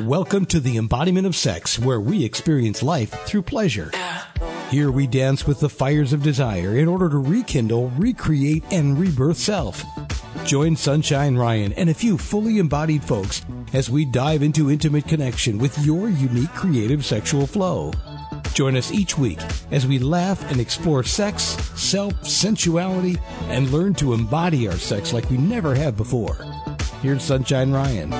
Welcome 0.00 0.46
to 0.46 0.58
the 0.58 0.78
embodiment 0.78 1.26
of 1.26 1.36
sex, 1.36 1.78
where 1.78 2.00
we 2.00 2.24
experience 2.24 2.82
life 2.82 3.10
through 3.26 3.42
pleasure. 3.42 3.90
Here 4.70 4.90
we 4.90 5.06
dance 5.06 5.46
with 5.46 5.60
the 5.60 5.68
fires 5.68 6.14
of 6.14 6.22
desire 6.22 6.78
in 6.78 6.88
order 6.88 7.10
to 7.10 7.18
rekindle, 7.18 7.90
recreate, 7.90 8.64
and 8.70 8.98
rebirth 8.98 9.36
self. 9.36 9.84
Join 10.46 10.76
Sunshine 10.76 11.36
Ryan 11.36 11.74
and 11.74 11.90
a 11.90 11.94
few 11.94 12.16
fully 12.16 12.58
embodied 12.58 13.04
folks 13.04 13.44
as 13.74 13.90
we 13.90 14.06
dive 14.06 14.42
into 14.42 14.70
intimate 14.70 15.06
connection 15.06 15.58
with 15.58 15.78
your 15.84 16.08
unique 16.08 16.54
creative 16.54 17.04
sexual 17.04 17.46
flow. 17.46 17.92
Join 18.56 18.74
us 18.74 18.90
each 18.90 19.18
week 19.18 19.38
as 19.70 19.86
we 19.86 19.98
laugh 19.98 20.50
and 20.50 20.58
explore 20.58 21.02
sex, 21.02 21.42
self, 21.78 22.26
sensuality, 22.26 23.18
and 23.48 23.70
learn 23.70 23.92
to 23.96 24.14
embody 24.14 24.66
our 24.66 24.78
sex 24.78 25.12
like 25.12 25.28
we 25.28 25.36
never 25.36 25.74
have 25.74 25.94
before. 25.94 26.38
Here's 27.02 27.22
Sunshine 27.22 27.70
Ryan. 27.70 28.12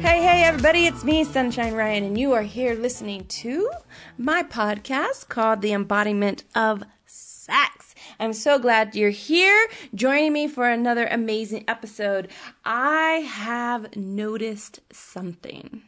Hey, 0.00 0.20
hey, 0.24 0.42
everybody, 0.42 0.86
it's 0.86 1.04
me, 1.04 1.22
Sunshine 1.22 1.74
Ryan, 1.74 2.02
and 2.02 2.18
you 2.18 2.32
are 2.32 2.42
here 2.42 2.74
listening 2.74 3.24
to 3.26 3.70
my 4.18 4.42
podcast 4.42 5.28
called 5.28 5.62
The 5.62 5.72
Embodiment 5.72 6.42
of 6.56 6.82
Sex. 7.06 7.94
I'm 8.18 8.32
so 8.32 8.58
glad 8.58 8.96
you're 8.96 9.10
here 9.10 9.68
joining 9.94 10.32
me 10.32 10.48
for 10.48 10.68
another 10.68 11.06
amazing 11.06 11.62
episode. 11.68 12.28
I 12.64 13.24
have 13.24 13.94
noticed 13.94 14.80
something. 14.90 15.82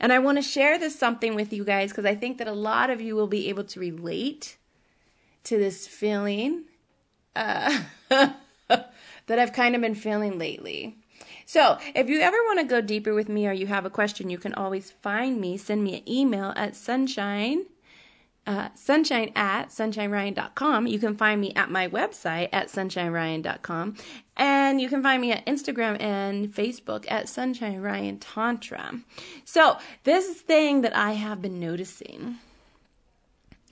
And 0.00 0.12
I 0.12 0.18
want 0.18 0.38
to 0.38 0.42
share 0.42 0.78
this 0.78 0.98
something 0.98 1.34
with 1.34 1.52
you 1.52 1.64
guys 1.64 1.90
because 1.90 2.04
I 2.04 2.14
think 2.14 2.38
that 2.38 2.48
a 2.48 2.52
lot 2.52 2.90
of 2.90 3.00
you 3.00 3.14
will 3.16 3.26
be 3.26 3.48
able 3.48 3.64
to 3.64 3.80
relate 3.80 4.56
to 5.44 5.58
this 5.58 5.86
feeling 5.86 6.64
uh, 7.36 7.82
that 8.08 8.88
I've 9.28 9.52
kind 9.52 9.74
of 9.74 9.80
been 9.80 9.94
feeling 9.94 10.38
lately. 10.38 10.96
So, 11.46 11.78
if 11.94 12.08
you 12.08 12.20
ever 12.20 12.36
want 12.46 12.60
to 12.60 12.64
go 12.64 12.80
deeper 12.80 13.12
with 13.12 13.28
me 13.28 13.46
or 13.46 13.52
you 13.52 13.66
have 13.66 13.84
a 13.84 13.90
question, 13.90 14.30
you 14.30 14.38
can 14.38 14.54
always 14.54 14.90
find 14.90 15.40
me. 15.40 15.56
Send 15.58 15.84
me 15.84 15.98
an 15.98 16.08
email 16.08 16.54
at 16.56 16.74
sunshine, 16.74 17.66
uh, 18.46 18.68
sunshine 18.74 19.32
at 19.34 19.68
sunshineryan.com. 19.68 20.86
You 20.86 20.98
can 20.98 21.16
find 21.16 21.40
me 21.40 21.52
at 21.54 21.70
my 21.70 21.88
website 21.88 22.48
at 22.52 22.68
sunshineryan.com. 22.68 23.96
And 24.36 24.80
you 24.80 24.88
can 24.88 25.02
find 25.02 25.20
me 25.20 25.32
at 25.32 25.46
Instagram 25.46 26.00
and 26.00 26.52
Facebook 26.52 27.04
at 27.10 27.28
Sunshine 27.28 27.80
Ryan 27.80 28.18
Tantra. 28.18 29.00
So, 29.44 29.78
this 30.02 30.40
thing 30.40 30.82
that 30.82 30.96
I 30.96 31.12
have 31.12 31.40
been 31.40 31.60
noticing 31.60 32.38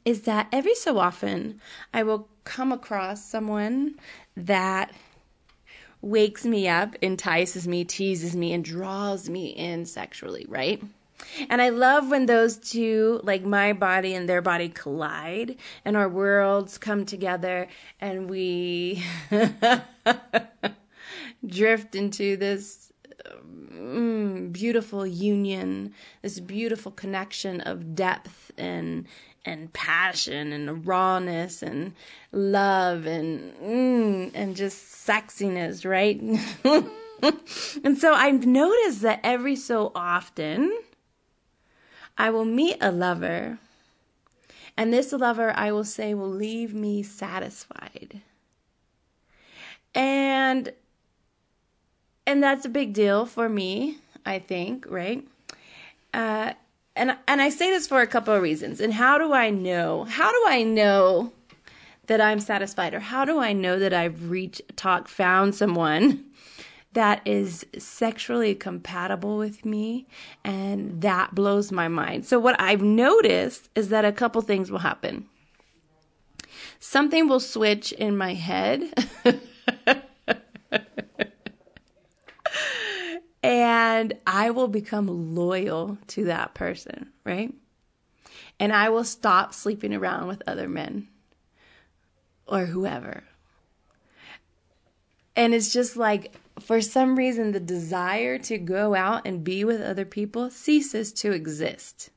is 0.04 0.22
that 0.22 0.48
every 0.52 0.74
so 0.74 0.98
often 0.98 1.60
I 1.92 2.02
will 2.04 2.28
come 2.44 2.72
across 2.72 3.24
someone 3.24 3.96
that 4.36 4.92
wakes 6.00 6.44
me 6.44 6.68
up, 6.68 6.96
entices 7.02 7.66
me, 7.68 7.84
teases 7.84 8.34
me, 8.36 8.52
and 8.52 8.64
draws 8.64 9.28
me 9.28 9.46
in 9.46 9.86
sexually, 9.86 10.44
right? 10.48 10.82
And 11.48 11.60
I 11.62 11.70
love 11.70 12.10
when 12.10 12.26
those 12.26 12.56
two, 12.56 13.20
like 13.22 13.44
my 13.44 13.72
body 13.72 14.14
and 14.14 14.28
their 14.28 14.42
body, 14.42 14.68
collide 14.68 15.56
and 15.84 15.96
our 15.96 16.08
worlds 16.08 16.78
come 16.78 17.04
together 17.04 17.68
and 18.00 18.28
we 18.28 19.02
drift 21.46 21.94
into 21.94 22.36
this 22.36 22.92
um, 23.30 24.48
beautiful 24.52 25.06
union, 25.06 25.94
this 26.22 26.40
beautiful 26.40 26.92
connection 26.92 27.60
of 27.62 27.94
depth 27.94 28.52
and 28.58 29.06
and 29.44 29.72
passion 29.72 30.52
and 30.52 30.86
rawness 30.86 31.62
and 31.62 31.94
love 32.30 33.06
and 33.06 33.52
mm, 33.56 34.30
and 34.34 34.54
just 34.54 35.06
sexiness, 35.06 35.84
right? 35.88 36.20
and 37.84 37.98
so 37.98 38.14
I've 38.14 38.46
noticed 38.46 39.02
that 39.02 39.20
every 39.24 39.56
so 39.56 39.90
often 39.94 40.72
I 42.16 42.30
will 42.30 42.44
meet 42.44 42.76
a 42.80 42.92
lover 42.92 43.58
and 44.76 44.92
this 44.92 45.12
lover 45.12 45.52
I 45.54 45.72
will 45.72 45.84
say 45.84 46.14
will 46.14 46.30
leave 46.30 46.74
me 46.74 47.02
satisfied. 47.02 48.20
And 49.94 50.72
and 52.26 52.42
that's 52.42 52.64
a 52.64 52.70
big 52.70 52.94
deal 52.94 53.26
for 53.26 53.48
me, 53.48 53.98
I 54.24 54.38
think, 54.38 54.86
right? 54.88 55.26
Uh 56.14 56.52
and 56.96 57.16
and 57.26 57.42
I 57.42 57.48
say 57.48 57.70
this 57.70 57.86
for 57.86 58.00
a 58.00 58.06
couple 58.06 58.34
of 58.34 58.42
reasons. 58.42 58.80
And 58.80 58.92
how 58.92 59.18
do 59.18 59.32
I 59.32 59.50
know? 59.50 60.04
How 60.04 60.30
do 60.30 60.44
I 60.46 60.62
know 60.62 61.32
that 62.06 62.20
I'm 62.20 62.40
satisfied, 62.40 62.94
or 62.94 63.00
how 63.00 63.24
do 63.24 63.38
I 63.38 63.52
know 63.52 63.78
that 63.78 63.94
I've 63.94 64.28
reached, 64.28 64.60
talk, 64.76 65.06
found 65.06 65.54
someone 65.54 66.24
that 66.94 67.22
is 67.24 67.64
sexually 67.78 68.54
compatible 68.54 69.38
with 69.38 69.64
me, 69.64 70.06
and 70.44 71.00
that 71.00 71.34
blows 71.34 71.72
my 71.72 71.88
mind. 71.88 72.26
So 72.26 72.38
what 72.38 72.60
I've 72.60 72.82
noticed 72.82 73.70
is 73.74 73.88
that 73.88 74.04
a 74.04 74.12
couple 74.12 74.42
things 74.42 74.70
will 74.70 74.78
happen. 74.78 75.26
Something 76.78 77.28
will 77.28 77.40
switch 77.40 77.92
in 77.92 78.16
my 78.16 78.34
head. 78.34 78.92
and 83.42 84.12
I 84.26 84.50
will 84.50 84.68
become 84.68 85.34
loyal 85.34 85.98
to 86.08 86.24
that 86.26 86.54
person, 86.54 87.10
right? 87.24 87.54
And 88.60 88.72
I 88.72 88.90
will 88.90 89.04
stop 89.04 89.54
sleeping 89.54 89.94
around 89.94 90.28
with 90.28 90.42
other 90.46 90.68
men 90.68 91.08
or 92.46 92.66
whoever. 92.66 93.24
And 95.34 95.54
it's 95.54 95.72
just 95.72 95.96
like, 95.96 96.34
for 96.62 96.80
some 96.80 97.16
reason, 97.16 97.52
the 97.52 97.60
desire 97.60 98.38
to 98.38 98.58
go 98.58 98.94
out 98.94 99.26
and 99.26 99.44
be 99.44 99.64
with 99.64 99.80
other 99.80 100.04
people 100.04 100.50
ceases 100.50 101.12
to 101.14 101.32
exist. 101.32 102.10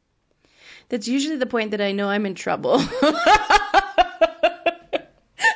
That's 0.90 1.08
usually 1.08 1.38
the 1.38 1.46
point 1.46 1.72
that 1.72 1.82
I 1.82 1.92
know 1.92 2.10
I'm 2.10 2.26
in 2.26 2.36
trouble. 2.36 2.80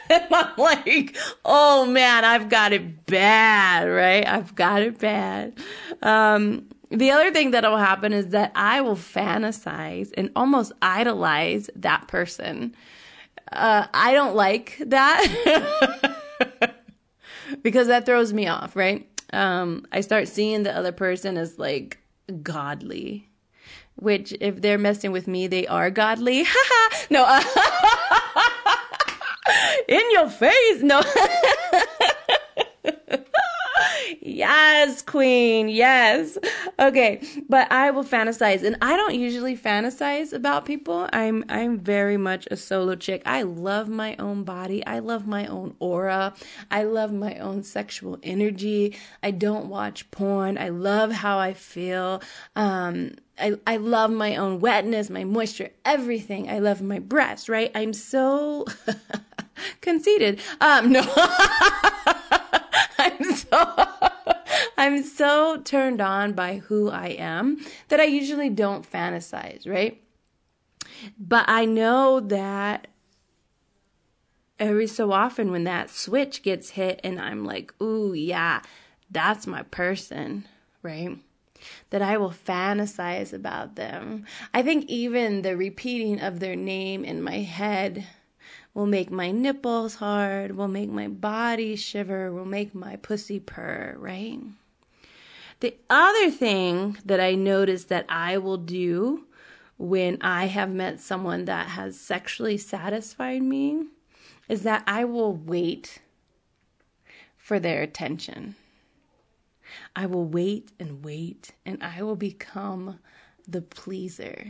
and 0.09 0.25
I'm 0.31 0.57
like, 0.57 1.15
oh 1.45 1.85
man, 1.85 2.25
I've 2.25 2.49
got 2.49 2.73
it 2.73 3.05
bad, 3.05 3.85
right? 3.85 4.27
I've 4.27 4.55
got 4.55 4.81
it 4.81 4.97
bad. 4.99 5.53
Um, 6.01 6.67
the 6.89 7.11
other 7.11 7.31
thing 7.31 7.51
that 7.51 7.63
will 7.63 7.77
happen 7.77 8.13
is 8.13 8.29
that 8.29 8.51
I 8.55 8.81
will 8.81 8.95
fantasize 8.95 10.11
and 10.17 10.31
almost 10.35 10.71
idolize 10.81 11.69
that 11.75 12.07
person. 12.07 12.75
Uh, 13.51 13.85
I 13.93 14.13
don't 14.13 14.35
like 14.35 14.77
that 14.85 16.15
because 17.61 17.87
that 17.87 18.05
throws 18.05 18.33
me 18.33 18.47
off, 18.47 18.75
right? 18.75 19.07
Um, 19.31 19.85
I 19.91 20.01
start 20.01 20.27
seeing 20.27 20.63
the 20.63 20.75
other 20.75 20.91
person 20.91 21.37
as 21.37 21.59
like 21.59 21.99
godly, 22.41 23.29
which 23.95 24.33
if 24.39 24.61
they're 24.61 24.77
messing 24.77 25.11
with 25.11 25.27
me, 25.27 25.47
they 25.47 25.67
are 25.67 25.89
godly. 25.89 26.45
No, 27.11 27.25
uh, 27.27 27.41
in 29.87 30.01
your 30.11 30.29
face. 30.29 30.83
No. 30.83 31.01
yes, 34.29 35.01
queen. 35.01 35.69
Yes. 35.69 36.37
Okay, 36.79 37.21
but 37.47 37.71
I 37.71 37.91
will 37.91 38.03
fantasize 38.03 38.63
and 38.63 38.77
I 38.81 38.95
don't 38.95 39.15
usually 39.15 39.57
fantasize 39.57 40.33
about 40.33 40.65
people. 40.65 41.09
I'm 41.11 41.45
I'm 41.49 41.79
very 41.79 42.17
much 42.17 42.47
a 42.51 42.57
solo 42.57 42.95
chick. 42.95 43.21
I 43.25 43.41
love 43.43 43.89
my 43.89 44.15
own 44.17 44.43
body. 44.43 44.85
I 44.85 44.99
love 44.99 45.27
my 45.27 45.47
own 45.47 45.75
aura. 45.79 46.33
I 46.71 46.83
love 46.83 47.11
my 47.11 47.35
own 47.35 47.63
sexual 47.63 48.17
energy. 48.23 48.95
I 49.23 49.31
don't 49.31 49.67
watch 49.67 50.09
porn. 50.11 50.57
I 50.57 50.69
love 50.69 51.11
how 51.11 51.39
I 51.39 51.53
feel. 51.53 52.21
Um 52.55 53.15
I, 53.39 53.57
I 53.65 53.77
love 53.77 54.11
my 54.11 54.35
own 54.35 54.59
wetness, 54.59 55.09
my 55.09 55.23
moisture, 55.23 55.69
everything. 55.85 56.49
I 56.49 56.59
love 56.59 56.81
my 56.81 56.99
breasts, 56.99 57.47
right? 57.47 57.71
I'm 57.73 57.93
so 57.93 58.65
conceited. 59.81 60.41
Um, 60.59 60.91
no, 60.91 61.01
I'm 62.97 63.23
so, 63.33 63.88
I'm 64.89 65.03
so 65.03 65.61
turned 65.63 66.01
on 66.01 66.33
by 66.33 66.57
who 66.57 66.89
I 66.89 67.09
am 67.09 67.63
that 67.89 67.99
I 67.99 68.05
usually 68.05 68.49
don't 68.49 68.89
fantasize, 68.89 69.69
right? 69.69 70.01
But 71.19 71.45
I 71.47 71.65
know 71.65 72.19
that 72.21 72.87
every 74.57 74.87
so 74.87 75.11
often 75.11 75.51
when 75.51 75.63
that 75.65 75.91
switch 75.91 76.41
gets 76.41 76.71
hit 76.71 76.99
and 77.03 77.21
I'm 77.21 77.45
like, 77.45 77.71
ooh, 77.79 78.13
yeah, 78.13 78.61
that's 79.11 79.45
my 79.45 79.61
person, 79.63 80.47
right? 80.81 81.19
that 81.89 82.01
I 82.01 82.17
will 82.17 82.31
fantasize 82.31 83.33
about 83.33 83.75
them. 83.75 84.25
I 84.53 84.63
think 84.63 84.85
even 84.87 85.41
the 85.41 85.57
repeating 85.57 86.21
of 86.21 86.39
their 86.39 86.55
name 86.55 87.03
in 87.03 87.21
my 87.21 87.39
head 87.39 88.07
will 88.73 88.85
make 88.85 89.11
my 89.11 89.31
nipples 89.31 89.95
hard, 89.95 90.55
will 90.55 90.69
make 90.69 90.89
my 90.89 91.09
body 91.09 91.75
shiver, 91.75 92.31
will 92.31 92.45
make 92.45 92.73
my 92.73 92.95
pussy 92.95 93.41
purr, 93.41 93.95
right? 93.99 94.39
The 95.59 95.75
other 95.89 96.31
thing 96.31 96.97
that 97.05 97.19
I 97.19 97.35
notice 97.35 97.85
that 97.85 98.05
I 98.07 98.37
will 98.37 98.57
do 98.57 99.25
when 99.77 100.17
I 100.21 100.45
have 100.45 100.69
met 100.69 100.99
someone 100.99 101.45
that 101.45 101.67
has 101.67 101.99
sexually 101.99 102.57
satisfied 102.57 103.41
me 103.41 103.85
is 104.47 104.63
that 104.63 104.83
I 104.87 105.05
will 105.05 105.33
wait 105.33 105.99
for 107.37 107.59
their 107.59 107.81
attention. 107.81 108.55
I 109.95 110.05
will 110.05 110.25
wait 110.25 110.71
and 110.79 111.03
wait, 111.03 111.51
and 111.65 111.83
I 111.83 112.03
will 112.03 112.15
become 112.15 112.99
the 113.47 113.61
pleaser. 113.61 114.45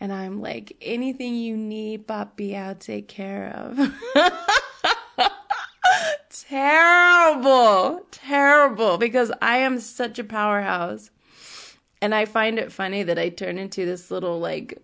And 0.00 0.12
I'm 0.12 0.40
like, 0.40 0.76
anything 0.80 1.34
you 1.34 1.56
need, 1.56 2.06
Papi, 2.06 2.56
I'll 2.56 2.74
take 2.76 3.08
care 3.08 3.52
of. 3.54 3.78
terrible, 6.46 8.06
terrible, 8.10 8.98
because 8.98 9.32
I 9.40 9.58
am 9.58 9.80
such 9.80 10.18
a 10.18 10.24
powerhouse. 10.24 11.10
And 12.00 12.14
I 12.14 12.26
find 12.26 12.58
it 12.58 12.70
funny 12.70 13.02
that 13.02 13.18
I 13.18 13.28
turn 13.28 13.58
into 13.58 13.84
this 13.84 14.10
little, 14.10 14.38
like, 14.38 14.78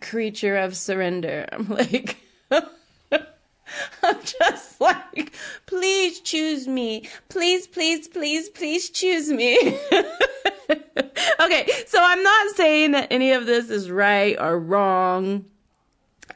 creature 0.00 0.56
of 0.56 0.76
surrender. 0.76 1.46
I'm 1.52 1.68
like, 1.68 2.18
I'm 2.50 4.22
just 4.22 4.80
like, 4.80 5.32
please 5.66 6.20
choose 6.20 6.68
me. 6.68 7.08
Please, 7.28 7.66
please, 7.66 8.08
please, 8.08 8.48
please 8.50 8.90
choose 8.90 9.30
me. 9.30 9.58
okay, 11.40 11.68
so 11.86 11.98
I'm 12.02 12.22
not 12.22 12.56
saying 12.56 12.92
that 12.92 13.08
any 13.10 13.32
of 13.32 13.46
this 13.46 13.70
is 13.70 13.90
right 13.90 14.36
or 14.38 14.58
wrong. 14.58 15.46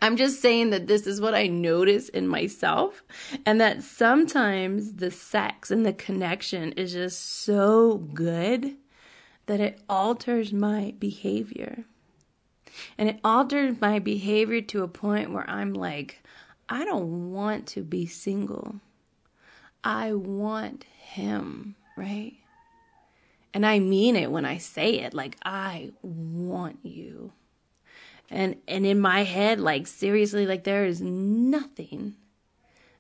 I'm 0.07 0.17
just 0.17 0.41
saying 0.41 0.71
that 0.71 0.87
this 0.87 1.05
is 1.05 1.21
what 1.21 1.35
I 1.35 1.49
notice 1.49 2.09
in 2.09 2.29
myself, 2.29 3.03
and 3.45 3.61
that 3.61 3.83
sometimes 3.83 4.93
the 4.93 5.11
sex 5.11 5.73
and 5.73 5.85
the 5.85 5.93
connection 5.93 6.71
is 6.73 6.93
just 6.93 7.43
so 7.43 7.97
good 8.15 8.77
that 9.47 9.59
it 9.59 9.81
alters 9.89 10.53
my 10.53 10.95
behavior. 11.01 11.85
And 12.97 13.09
it 13.09 13.19
alters 13.25 13.81
my 13.81 13.99
behavior 13.99 14.61
to 14.61 14.85
a 14.85 14.89
point 14.89 15.33
where 15.33 15.51
I'm 15.51 15.75
like, 15.75 16.23
I 16.69 16.85
don't 16.85 17.33
want 17.33 17.67
to 17.69 17.83
be 17.83 18.07
single. 18.07 18.77
I 19.83 20.13
want 20.13 20.85
him, 20.85 21.75
right? 21.97 22.35
And 23.53 23.67
I 23.67 23.81
mean 23.81 24.15
it 24.15 24.31
when 24.31 24.45
I 24.45 24.59
say 24.59 25.01
it, 25.01 25.15
like 25.15 25.37
I 25.45 25.91
want 26.01 26.79
you. 26.85 27.33
And 28.31 28.57
and 28.67 28.85
in 28.85 29.01
my 29.01 29.25
head 29.25 29.61
like 29.61 29.87
seriously 29.87 30.47
like 30.47 30.65
there 30.65 30.85
is 30.85 31.01
nothing 31.01 32.15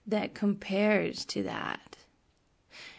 that 0.06 0.34
compares 0.34 1.24
to 1.26 1.42
that. 1.44 1.96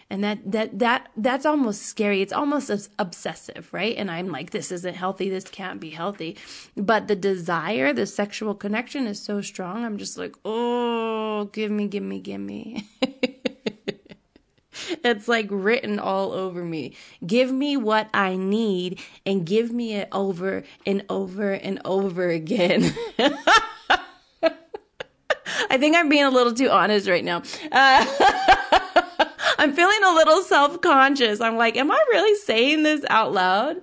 And 0.09 0.23
that 0.23 0.51
that 0.51 0.79
that 0.79 1.09
that's 1.17 1.45
almost 1.45 1.83
scary. 1.83 2.21
It's 2.21 2.33
almost 2.33 2.89
obsessive 2.97 3.69
right? 3.73 3.95
And 3.97 4.09
i'm 4.09 4.29
like 4.29 4.51
this 4.51 4.71
isn't 4.71 4.95
healthy. 4.95 5.29
This 5.29 5.45
can't 5.45 5.79
be 5.79 5.89
healthy. 5.89 6.37
But 6.75 7.07
the 7.07 7.15
desire 7.15 7.93
the 7.93 8.05
sexual 8.05 8.55
connection 8.55 9.07
is 9.07 9.21
so 9.21 9.41
strong. 9.41 9.85
I'm 9.85 9.97
just 9.97 10.17
like 10.17 10.35
oh 10.43 11.45
give 11.53 11.71
me 11.71 11.87
give 11.87 12.03
me 12.03 12.19
give 12.19 12.41
me 12.41 12.87
it's 15.07 15.27
like 15.27 15.47
written 15.49 15.99
all 15.99 16.31
over 16.31 16.63
me 16.63 16.95
give 17.25 17.51
me 17.51 17.75
what 17.77 18.09
i 18.13 18.35
need 18.35 18.99
and 19.25 19.45
give 19.45 19.71
me 19.71 19.93
it 19.93 20.07
over 20.11 20.63
and 20.85 21.03
over 21.09 21.51
and 21.51 21.81
over 21.85 22.29
again 22.29 22.93
I 25.69 25.77
think 25.77 25.95
I'm 25.95 26.09
being 26.09 26.23
a 26.23 26.29
little 26.29 26.53
too 26.53 26.69
honest 26.69 27.07
right 27.07 27.23
now. 27.23 27.41
Uh, 27.71 28.05
I'm 29.57 29.73
feeling 29.73 30.03
a 30.03 30.13
little 30.13 30.41
self 30.41 30.81
conscious. 30.81 31.41
I'm 31.41 31.57
like, 31.57 31.77
am 31.77 31.91
I 31.91 32.03
really 32.09 32.35
saying 32.35 32.83
this 32.83 33.03
out 33.09 33.33
loud? 33.33 33.77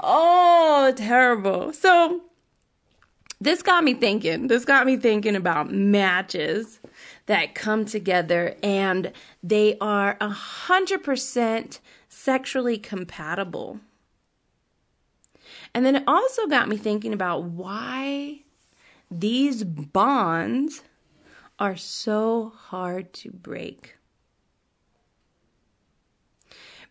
Oh, 0.00 0.92
terrible. 0.96 1.72
So, 1.72 2.22
this 3.40 3.62
got 3.62 3.84
me 3.84 3.94
thinking. 3.94 4.48
This 4.48 4.64
got 4.64 4.86
me 4.86 4.96
thinking 4.96 5.36
about 5.36 5.72
matches 5.72 6.80
that 7.28 7.54
come 7.54 7.84
together 7.84 8.56
and 8.62 9.12
they 9.42 9.76
are 9.80 10.16
a 10.20 10.30
hundred 10.30 11.04
percent 11.04 11.78
sexually 12.08 12.78
compatible. 12.78 13.78
And 15.74 15.84
then 15.86 15.96
it 15.96 16.04
also 16.06 16.46
got 16.46 16.68
me 16.68 16.76
thinking 16.76 17.12
about 17.12 17.44
why 17.44 18.40
these 19.10 19.62
bonds 19.62 20.82
are 21.58 21.76
so 21.76 22.52
hard 22.56 23.12
to 23.12 23.30
break 23.30 23.98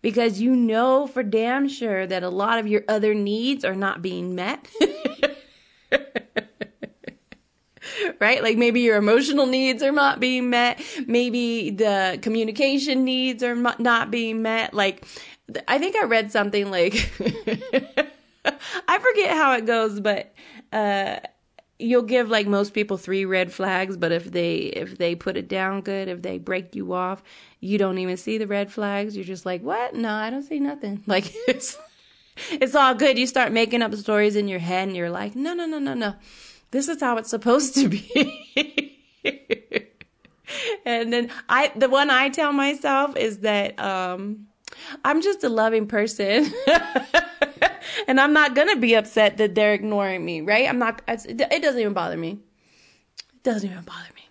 because 0.01 0.40
you 0.40 0.56
know 0.56 1.07
for 1.07 1.24
damn 1.24 1.68
sure 1.68 2.06
that 2.06 2.24
a 2.24 2.30
lot 2.30 2.60
of 2.60 2.68
your 2.68 2.83
other 2.88 3.13
needs 3.13 3.66
are 3.66 3.75
not 3.75 4.01
being 4.01 4.36
met. 4.36 4.68
right? 8.19 8.42
Like 8.42 8.58
maybe 8.58 8.81
your 8.81 8.98
emotional 8.98 9.46
needs 9.46 9.84
are 9.84 9.92
not 9.92 10.19
being 10.19 10.50
met. 10.50 10.81
Maybe 11.06 11.69
the 11.69 12.19
communication 12.22 13.04
needs 13.04 13.44
are 13.44 13.56
not 13.56 14.12
being 14.12 14.42
met. 14.42 14.74
Like, 14.74 15.06
I 15.68 15.78
think 15.78 15.96
I 15.96 16.06
read 16.06 16.31
something 16.31 16.69
like, 16.69 16.94
I 18.88 19.00
forget 19.00 19.31
how 19.31 19.54
it 19.54 19.66
goes, 19.66 20.00
but, 20.00 20.34
uh, 20.72 21.19
you'll 21.80 22.02
give 22.02 22.30
like 22.30 22.48
most 22.48 22.74
people 22.74 22.98
three 22.98 23.25
red 23.25 23.52
flags 23.54 23.98
but 23.98 24.12
if 24.12 24.31
they 24.31 24.58
if 24.58 24.98
they 24.98 25.16
put 25.16 25.38
it 25.38 25.48
down 25.48 25.81
good 25.81 26.08
if 26.08 26.22
they 26.22 26.38
break 26.38 26.75
you 26.75 26.94
off 26.94 27.24
you 27.60 27.78
don't 27.78 28.00
even 28.00 28.18
see 28.18 28.38
the 28.38 28.48
red 28.48 28.72
flags 28.72 29.16
you're 29.16 29.25
just 29.25 29.46
like 29.46 29.62
what 29.62 29.94
no 29.94 30.12
i 30.12 30.30
don't 30.30 30.44
see 30.44 30.60
nothing 30.60 31.04
like 31.08 31.31
it's 31.48 31.78
it's 32.50 32.75
all 32.75 32.96
good 32.96 33.18
you 33.18 33.28
start 33.28 33.52
making 33.52 33.81
up 33.81 33.94
stories 33.96 34.36
in 34.36 34.48
your 34.48 34.60
head 34.60 34.88
and 34.88 34.98
you're 34.98 35.10
like 35.10 35.36
no 35.36 35.54
no 35.54 35.66
no 35.66 35.80
no 35.80 35.94
no 35.94 36.16
this 36.72 36.88
is 36.88 37.00
how 37.02 37.18
it's 37.18 37.30
supposed 37.30 37.75
to 37.75 37.88
be 37.88 38.94
and 40.86 41.12
then 41.12 41.30
i 41.50 41.72
the 41.75 41.90
one 41.90 42.10
i 42.10 42.30
tell 42.30 42.54
myself 42.54 43.16
is 43.18 43.40
that 43.40 43.80
um 43.80 44.48
i'm 45.04 45.22
just 45.22 45.44
a 45.44 45.50
loving 45.50 45.88
person 45.88 46.52
and 48.08 48.19
I'm 48.19 48.34
not 48.34 48.56
gonna 48.56 48.75
be 48.75 48.96
upset 48.96 49.38
that 49.38 49.56
they're 49.56 49.74
ignoring 49.74 50.24
me, 50.24 50.42
right? 50.42 50.68
I'm 50.68 50.80
not. 50.80 51.02
It 51.08 51.62
doesn't 51.62 51.80
even 51.80 51.94
bother 51.94 52.18
me. 52.18 52.40
It 53.34 53.44
doesn't 53.44 53.69
even 53.69 53.84
bother 53.84 54.10
me. 54.16 54.30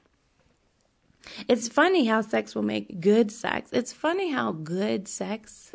It's 1.49 1.69
funny 1.69 2.07
how 2.07 2.23
sex 2.23 2.55
will 2.55 2.63
make 2.63 3.01
good 3.01 3.31
sex. 3.33 3.71
It's 3.73 3.93
funny 3.93 4.31
how 4.31 4.53
good 4.53 5.09
sex 5.09 5.73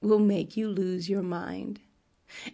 will 0.00 0.18
make 0.18 0.56
you 0.56 0.68
lose 0.68 1.08
your 1.08 1.22
mind. 1.22 1.80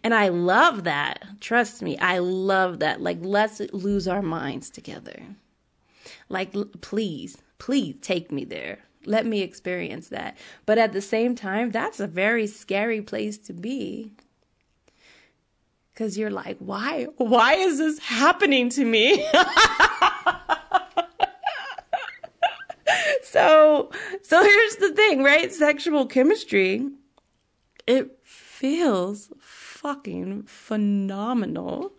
And 0.02 0.14
I 0.14 0.28
love 0.28 0.84
that. 0.84 1.24
Trust 1.40 1.82
me, 1.82 1.98
I 1.98 2.18
love 2.18 2.78
that. 2.80 3.00
Like, 3.00 3.18
let's 3.20 3.60
lose 3.72 4.08
our 4.08 4.22
minds 4.22 4.70
together. 4.70 5.22
Like, 6.28 6.54
please, 6.80 7.38
please 7.58 7.96
take 8.00 8.32
me 8.32 8.44
there. 8.44 8.78
Let 9.06 9.26
me 9.26 9.42
experience 9.42 10.08
that. 10.08 10.36
But 10.66 10.78
at 10.78 10.92
the 10.92 11.02
same 11.02 11.34
time, 11.34 11.70
that's 11.70 12.00
a 12.00 12.06
very 12.06 12.46
scary 12.46 13.02
place 13.02 13.36
to 13.38 13.52
be. 13.52 14.12
Because 15.92 16.16
you're 16.18 16.30
like, 16.30 16.56
why? 16.58 17.06
Why 17.18 17.54
is 17.54 17.78
this 17.78 17.98
happening 17.98 18.68
to 18.70 18.84
me? 18.84 19.24
so, 23.22 23.90
so 24.22 24.42
here's 24.42 24.76
the 24.76 24.92
thing, 24.92 25.22
right? 25.22 25.52
Sexual 25.52 26.06
chemistry, 26.06 26.88
it 27.86 28.18
feels 28.24 29.30
fucking 29.84 30.42
phenomenal. 30.44 31.92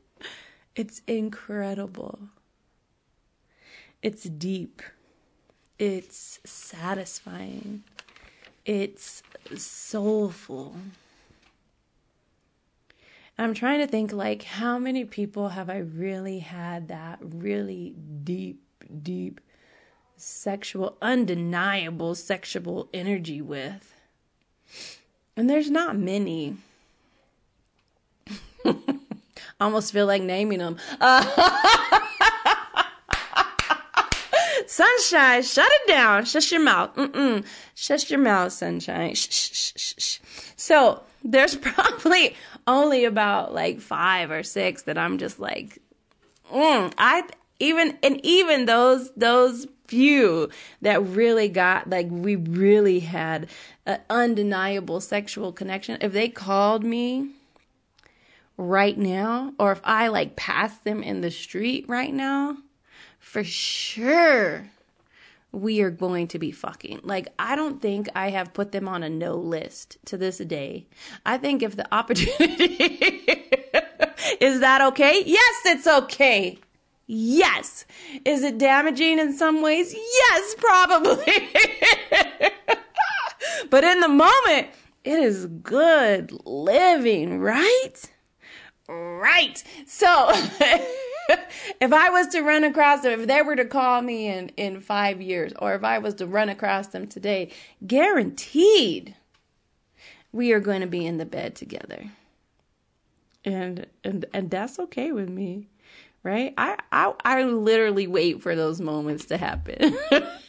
It's 0.75 1.03
incredible. 1.05 2.17
It's 4.01 4.23
deep. 4.23 4.81
It's 5.77 6.39
satisfying. 6.43 7.83
It's 8.65 9.21
soulful. 9.55 10.75
I'm 13.37 13.53
trying 13.53 13.81
to 13.81 13.87
think 13.87 14.11
like 14.11 14.41
how 14.41 14.79
many 14.79 15.05
people 15.05 15.49
have 15.49 15.69
I 15.69 15.77
really 15.77 16.39
had 16.39 16.87
that 16.87 17.19
really 17.21 17.93
deep, 18.23 18.63
deep 19.03 19.39
sexual, 20.17 20.97
undeniable 21.03 22.15
sexual 22.15 22.89
energy 22.95 23.43
with? 23.43 23.93
And 25.37 25.47
there's 25.47 25.69
not 25.69 25.95
many. 25.95 26.57
Almost 29.59 29.93
feel 29.93 30.05
like 30.05 30.21
naming 30.21 30.59
them. 30.59 30.77
Uh, 30.99 31.23
Sunshine, 34.67 35.43
shut 35.43 35.69
it 35.69 35.87
down. 35.87 36.25
Shut 36.25 36.51
your 36.51 36.61
mouth. 36.61 36.93
Mm-mm. 36.95 37.45
Shut 37.75 38.09
your 38.09 38.19
mouth, 38.19 38.51
sunshine. 38.51 39.15
Shh, 39.15 39.29
shh, 39.29 39.93
shh. 39.97 40.19
So 40.55 41.03
there's 41.23 41.55
probably 41.55 42.35
only 42.67 43.05
about 43.05 43.53
like 43.53 43.79
five 43.79 44.31
or 44.31 44.43
six 44.43 44.83
that 44.83 44.97
I'm 44.97 45.17
just 45.17 45.39
like, 45.39 45.79
mm, 46.51 46.93
I 46.97 47.23
even 47.59 47.97
and 48.03 48.19
even 48.25 48.65
those 48.65 49.11
those 49.15 49.67
few 49.87 50.49
that 50.81 51.01
really 51.03 51.47
got 51.47 51.89
like 51.89 52.07
we 52.09 52.35
really 52.35 52.99
had 52.99 53.47
an 53.85 53.99
undeniable 54.09 54.99
sexual 54.99 55.51
connection. 55.51 55.97
If 56.01 56.11
they 56.11 56.27
called 56.27 56.83
me 56.83 57.29
right 58.57 58.97
now, 58.97 59.53
or 59.59 59.71
if 59.71 59.81
I 59.83 60.07
like 60.07 60.35
pass 60.35 60.77
them 60.79 61.03
in 61.03 61.21
the 61.21 61.31
street 61.31 61.85
right 61.87 62.13
now, 62.13 62.57
for 63.19 63.43
sure 63.43 64.69
we 65.55 65.81
are 65.81 65.89
going 65.89 66.27
to 66.27 66.37
be 66.37 66.51
fucking. 66.51 66.99
Like, 67.03 67.29
I 67.39 67.55
don't 67.55 67.81
think 67.81 68.09
I 68.13 68.29
have 68.29 68.53
put 68.53 68.73
them 68.73 68.87
on 68.87 69.03
a 69.03 69.09
no 69.09 69.35
list 69.35 69.97
to 70.05 70.17
this 70.17 70.37
day. 70.39 70.85
I 71.25 71.37
think 71.37 71.63
if 71.63 71.75
the 71.75 71.87
opportunity 71.93 72.65
is 74.41 74.59
that 74.59 74.81
okay? 74.81 75.23
Yes, 75.25 75.55
it's 75.65 75.87
okay. 75.87 76.59
Yes. 77.07 77.85
Is 78.25 78.43
it 78.43 78.57
damaging 78.57 79.19
in 79.19 79.33
some 79.33 79.61
ways? 79.61 79.93
Yes, 79.93 80.55
probably. 80.57 81.49
but 83.69 83.83
in 83.83 83.99
the 84.01 84.07
moment, 84.07 84.67
it 85.03 85.19
is 85.19 85.45
good 85.45 86.31
living, 86.45 87.39
right? 87.39 87.93
Right. 88.87 89.63
So 89.87 90.29
if 91.29 91.93
I 91.93 92.09
was 92.09 92.27
to 92.27 92.41
run 92.41 92.63
across 92.63 93.01
them, 93.01 93.21
if 93.21 93.27
they 93.27 93.41
were 93.41 93.55
to 93.55 93.65
call 93.65 94.01
me 94.01 94.27
in, 94.27 94.49
in 94.57 94.79
five 94.79 95.21
years, 95.21 95.53
or 95.59 95.73
if 95.73 95.83
I 95.83 95.97
was 95.97 96.13
to 96.15 96.27
run 96.27 96.49
across 96.49 96.87
them 96.87 97.07
today, 97.07 97.51
guaranteed 97.85 99.15
we 100.31 100.51
are 100.51 100.59
going 100.59 100.81
to 100.81 100.87
be 100.87 101.05
in 101.05 101.17
the 101.17 101.25
bed 101.25 101.55
together. 101.55 102.11
And 103.43 103.85
and 104.03 104.25
and 104.33 104.49
that's 104.49 104.79
okay 104.79 105.11
with 105.11 105.29
me. 105.29 105.67
Right? 106.23 106.53
I 106.57 106.77
I 106.91 107.13
I 107.23 107.43
literally 107.43 108.07
wait 108.07 108.41
for 108.41 108.55
those 108.55 108.81
moments 108.81 109.25
to 109.25 109.37
happen. 109.37 109.97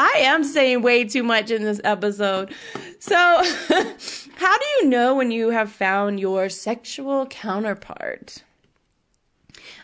I 0.00 0.20
am 0.20 0.44
saying 0.44 0.80
way 0.80 1.04
too 1.04 1.22
much 1.22 1.50
in 1.50 1.62
this 1.62 1.78
episode. 1.84 2.54
So, 3.00 3.14
how 4.36 4.58
do 4.58 4.66
you 4.78 4.86
know 4.86 5.14
when 5.14 5.30
you 5.30 5.50
have 5.50 5.70
found 5.70 6.18
your 6.18 6.48
sexual 6.48 7.26
counterpart? 7.26 8.42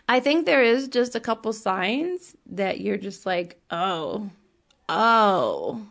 I 0.09 0.19
think 0.19 0.47
there 0.47 0.63
is 0.63 0.87
just 0.87 1.13
a 1.13 1.19
couple 1.19 1.53
signs 1.53 2.35
that 2.47 2.81
you're 2.81 2.97
just 2.97 3.27
like, 3.27 3.61
oh, 3.69 4.31
oh, 4.89 5.85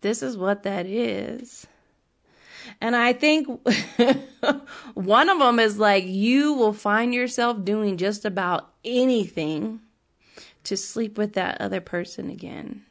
this 0.00 0.22
is 0.22 0.38
what 0.38 0.62
that 0.62 0.86
is. 0.86 1.66
And 2.80 2.96
I 2.96 3.12
think 3.12 3.46
one 4.94 5.28
of 5.28 5.38
them 5.38 5.58
is 5.58 5.78
like 5.78 6.04
you 6.06 6.54
will 6.54 6.72
find 6.72 7.12
yourself 7.12 7.62
doing 7.62 7.98
just 7.98 8.24
about 8.24 8.70
anything 8.86 9.80
to 10.64 10.78
sleep 10.78 11.18
with 11.18 11.34
that 11.34 11.60
other 11.60 11.82
person 11.82 12.30
again. 12.30 12.86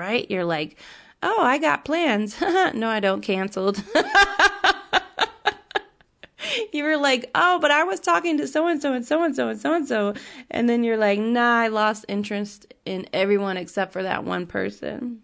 Right? 0.00 0.28
You're 0.30 0.46
like, 0.46 0.78
oh, 1.22 1.42
I 1.42 1.58
got 1.58 1.84
plans. 1.84 2.40
no, 2.74 2.88
I 2.88 3.00
don't. 3.00 3.20
Canceled. 3.20 3.84
you 6.72 6.84
were 6.84 6.96
like, 6.96 7.30
oh, 7.34 7.58
but 7.60 7.70
I 7.70 7.84
was 7.84 8.00
talking 8.00 8.38
to 8.38 8.48
so 8.48 8.66
and 8.66 8.80
so 8.80 8.94
and 8.94 9.04
so 9.04 9.22
and 9.22 9.36
so 9.36 9.48
and 9.48 9.60
so 9.60 9.74
and 9.74 9.86
so. 9.86 10.14
And 10.50 10.70
then 10.70 10.84
you're 10.84 10.96
like, 10.96 11.18
nah, 11.18 11.60
I 11.60 11.68
lost 11.68 12.06
interest 12.08 12.72
in 12.86 13.06
everyone 13.12 13.58
except 13.58 13.92
for 13.92 14.02
that 14.02 14.24
one 14.24 14.46
person. 14.46 15.20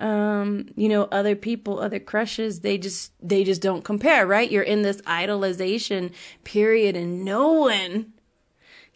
Um, 0.00 0.70
you 0.74 0.88
know, 0.88 1.04
other 1.12 1.36
people, 1.36 1.78
other 1.78 2.00
crushes, 2.00 2.60
they 2.60 2.78
just, 2.78 3.12
they 3.20 3.44
just 3.44 3.62
don't 3.62 3.84
compare, 3.84 4.26
right? 4.26 4.50
You're 4.50 4.64
in 4.64 4.82
this 4.82 5.00
idolization 5.02 6.12
period 6.42 6.96
and 6.96 7.24
no 7.24 7.52
one 7.52 8.12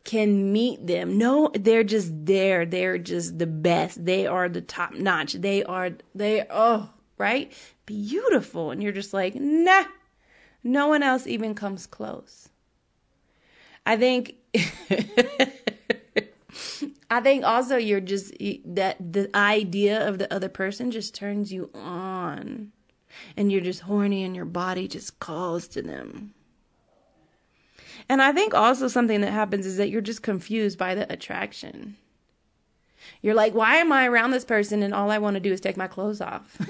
can 0.04 0.52
meet 0.52 0.86
them. 0.86 1.16
No, 1.18 1.50
they're 1.54 1.84
just 1.84 2.10
there. 2.26 2.66
They're 2.66 2.98
just 2.98 3.38
the 3.38 3.46
best. 3.46 4.04
They 4.04 4.26
are 4.26 4.48
the 4.48 4.60
top 4.60 4.94
notch. 4.94 5.34
They 5.34 5.62
are, 5.64 5.90
they, 6.14 6.44
oh, 6.50 6.90
right? 7.18 7.52
Beautiful. 7.86 8.70
And 8.70 8.82
you're 8.82 8.92
just 8.92 9.14
like, 9.14 9.34
nah, 9.34 9.84
no 10.64 10.88
one 10.88 11.02
else 11.02 11.26
even 11.26 11.54
comes 11.54 11.86
close. 11.86 12.48
I 13.86 13.96
think, 13.96 14.34
I 17.10 17.20
think 17.20 17.44
also 17.44 17.76
you're 17.76 18.00
just, 18.00 18.32
that 18.64 19.12
the 19.12 19.30
idea 19.36 20.08
of 20.08 20.18
the 20.18 20.32
other 20.32 20.48
person 20.48 20.90
just 20.90 21.14
turns 21.14 21.52
you 21.52 21.70
on. 21.74 22.72
And 23.36 23.52
you're 23.52 23.60
just 23.60 23.80
horny 23.80 24.24
and 24.24 24.34
your 24.34 24.46
body 24.46 24.88
just 24.88 25.20
calls 25.20 25.68
to 25.68 25.82
them. 25.82 26.32
And 28.08 28.22
I 28.22 28.32
think 28.32 28.54
also 28.54 28.88
something 28.88 29.20
that 29.20 29.32
happens 29.32 29.66
is 29.66 29.76
that 29.76 29.88
you're 29.88 30.00
just 30.00 30.22
confused 30.22 30.78
by 30.78 30.94
the 30.94 31.10
attraction. 31.12 31.96
You're 33.20 33.34
like, 33.34 33.54
why 33.54 33.76
am 33.76 33.92
I 33.92 34.06
around 34.06 34.30
this 34.30 34.44
person 34.44 34.82
and 34.82 34.94
all 34.94 35.10
I 35.10 35.18
want 35.18 35.34
to 35.34 35.40
do 35.40 35.52
is 35.52 35.60
take 35.60 35.76
my 35.76 35.86
clothes 35.86 36.20
off? 36.20 36.56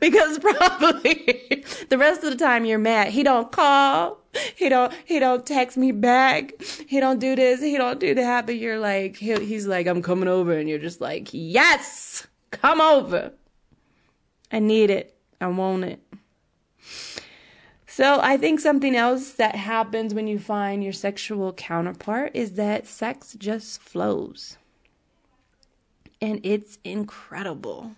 because 0.00 0.38
probably 0.38 1.64
the 1.88 1.98
rest 1.98 2.24
of 2.24 2.30
the 2.30 2.36
time 2.36 2.64
you're 2.64 2.78
mad. 2.78 3.08
He 3.08 3.22
don't 3.22 3.50
call. 3.50 4.18
He 4.56 4.68
don't 4.68 4.92
he 5.04 5.18
don't 5.18 5.46
text 5.46 5.76
me 5.76 5.92
back. 5.92 6.52
He 6.86 7.00
don't 7.00 7.18
do 7.18 7.36
this. 7.36 7.60
He 7.60 7.76
don't 7.76 8.00
do 8.00 8.14
that. 8.14 8.46
But 8.46 8.56
you're 8.56 8.78
like 8.78 9.16
he, 9.16 9.34
he's 9.44 9.66
like 9.66 9.86
I'm 9.86 10.02
coming 10.02 10.28
over 10.28 10.52
and 10.52 10.68
you're 10.68 10.78
just 10.78 11.00
like, 11.00 11.28
"Yes! 11.32 12.26
Come 12.50 12.80
over. 12.80 13.32
I 14.52 14.58
need 14.58 14.90
it. 14.90 15.16
I 15.40 15.48
want 15.48 15.84
it." 15.84 16.00
So 17.96 18.18
I 18.20 18.36
think 18.38 18.58
something 18.58 18.96
else 18.96 19.30
that 19.34 19.54
happens 19.54 20.14
when 20.14 20.26
you 20.26 20.40
find 20.40 20.82
your 20.82 20.92
sexual 20.92 21.52
counterpart 21.52 22.32
is 22.34 22.54
that 22.54 22.88
sex 22.88 23.36
just 23.38 23.80
flows. 23.80 24.58
And 26.20 26.40
it's 26.42 26.80
incredible. 26.82 27.92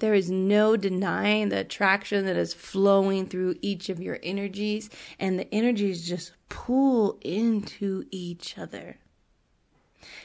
There 0.00 0.14
is 0.14 0.32
no 0.32 0.76
denying 0.76 1.50
the 1.50 1.58
attraction 1.58 2.24
that 2.24 2.36
is 2.36 2.54
flowing 2.54 3.26
through 3.26 3.54
each 3.62 3.88
of 3.88 4.00
your 4.00 4.18
energies, 4.20 4.90
and 5.20 5.38
the 5.38 5.54
energies 5.54 6.08
just 6.08 6.32
pull 6.48 7.16
into 7.20 8.06
each 8.10 8.58
other. 8.58 8.96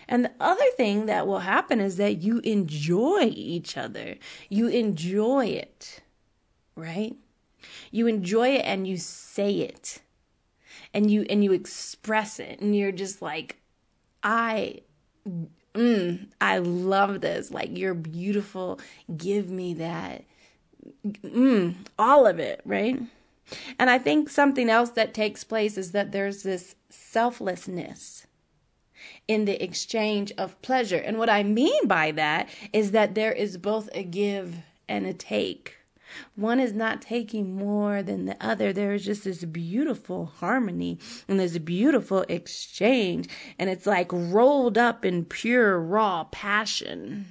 And 0.08 0.26
the 0.26 0.34
other 0.40 0.66
thing 0.78 1.06
that 1.06 1.28
will 1.28 1.42
happen 1.42 1.80
is 1.80 1.98
that 1.98 2.24
you 2.24 2.40
enjoy 2.40 3.26
each 3.26 3.78
other. 3.78 4.16
You 4.50 4.68
enjoy 4.68 5.46
it, 5.46 6.02
right? 6.76 7.16
You 7.92 8.08
enjoy 8.08 8.50
it 8.50 8.66
and 8.66 8.88
you 8.88 8.98
say 8.98 9.52
it. 9.56 10.00
And 10.94 11.10
you 11.12 11.26
and 11.30 11.44
you 11.44 11.52
express 11.52 12.40
it 12.40 12.60
and 12.62 12.76
you're 12.76 12.92
just 12.92 13.22
like 13.22 13.58
I 14.24 14.82
mm, 15.76 16.28
I 16.42 16.58
love 16.60 17.22
this. 17.22 17.52
Like 17.52 17.78
you're 17.78 17.94
beautiful. 17.94 18.80
Give 19.16 19.50
me 19.50 19.76
that. 19.76 20.24
Mm, 21.06 21.76
all 21.98 22.26
of 22.26 22.40
it, 22.40 22.62
right? 22.66 23.00
And 23.78 23.90
I 23.90 23.98
think 23.98 24.30
something 24.30 24.70
else 24.70 24.92
that 24.92 25.14
takes 25.14 25.44
place 25.44 25.78
is 25.78 25.92
that 25.92 26.12
there's 26.12 26.44
this 26.44 26.76
selflessness 26.90 28.28
in 29.28 29.46
the 29.46 29.62
exchange 29.64 30.32
of 30.38 30.62
pleasure. 30.62 30.98
And 30.98 31.18
what 31.18 31.30
I 31.30 31.44
mean 31.44 31.88
by 31.88 32.12
that 32.12 32.50
is 32.74 32.92
that 32.92 33.16
there 33.16 33.32
is 33.32 33.58
both 33.58 33.90
a 33.94 34.04
give 34.04 34.56
and 34.88 35.06
a 35.06 35.14
take. 35.14 35.78
One 36.36 36.60
is 36.60 36.74
not 36.74 37.02
taking 37.02 37.56
more 37.56 38.02
than 38.02 38.26
the 38.26 38.38
other. 38.44 38.74
There 38.74 38.94
is 38.94 39.06
just 39.06 39.24
this 39.24 39.44
beautiful 39.44 40.26
harmony 40.26 41.00
and 41.28 41.40
this 41.40 41.58
beautiful 41.58 42.26
exchange. 42.30 43.30
And 43.58 43.70
it's 43.70 43.86
like 43.86 44.12
rolled 44.12 44.78
up 44.78 45.06
in 45.06 45.26
pure, 45.26 45.80
raw 45.80 46.26
passion. 46.26 47.28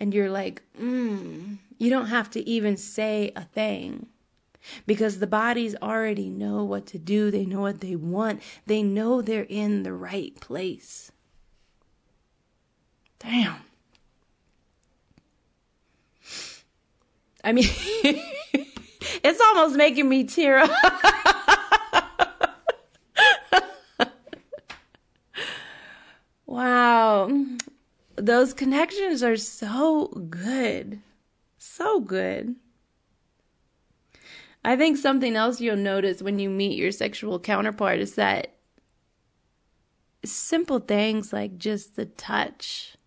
And 0.00 0.14
you're 0.14 0.30
like, 0.30 0.62
mm, 0.80 1.58
you 1.78 1.90
don't 1.90 2.06
have 2.06 2.30
to 2.30 2.48
even 2.48 2.76
say 2.76 3.32
a 3.34 3.44
thing 3.44 4.06
because 4.86 5.18
the 5.18 5.26
bodies 5.26 5.74
already 5.82 6.28
know 6.28 6.64
what 6.64 6.86
to 6.86 6.98
do. 6.98 7.30
They 7.30 7.44
know 7.44 7.60
what 7.60 7.80
they 7.80 7.96
want. 7.96 8.42
They 8.66 8.82
know 8.82 9.22
they're 9.22 9.46
in 9.48 9.82
the 9.82 9.92
right 9.92 10.38
place. 10.40 11.10
Damn. 13.18 13.67
I 17.44 17.52
mean, 17.52 17.66
it's 19.22 19.40
almost 19.40 19.76
making 19.76 20.08
me 20.08 20.24
tear 20.24 20.58
up. 20.58 20.70
wow. 26.46 27.30
Those 28.16 28.52
connections 28.52 29.22
are 29.22 29.36
so 29.36 30.08
good. 30.08 31.00
So 31.58 32.00
good. 32.00 32.56
I 34.64 34.76
think 34.76 34.96
something 34.98 35.36
else 35.36 35.60
you'll 35.60 35.76
notice 35.76 36.20
when 36.20 36.38
you 36.38 36.50
meet 36.50 36.76
your 36.76 36.92
sexual 36.92 37.38
counterpart 37.38 38.00
is 38.00 38.16
that 38.16 38.54
simple 40.24 40.80
things 40.80 41.32
like 41.32 41.56
just 41.58 41.96
the 41.96 42.04
touch 42.04 42.97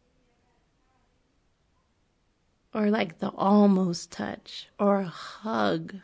or 2.73 2.89
like 2.89 3.19
the 3.19 3.29
almost 3.29 4.11
touch, 4.11 4.67
or 4.79 5.01
a 5.01 5.07
hug, 5.07 5.95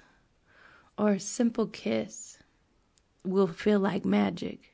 or 0.97 1.11
a 1.13 1.19
simple 1.19 1.67
kiss 1.67 2.39
will 3.23 3.47
feel 3.47 3.79
like 3.79 4.05
magic, 4.05 4.73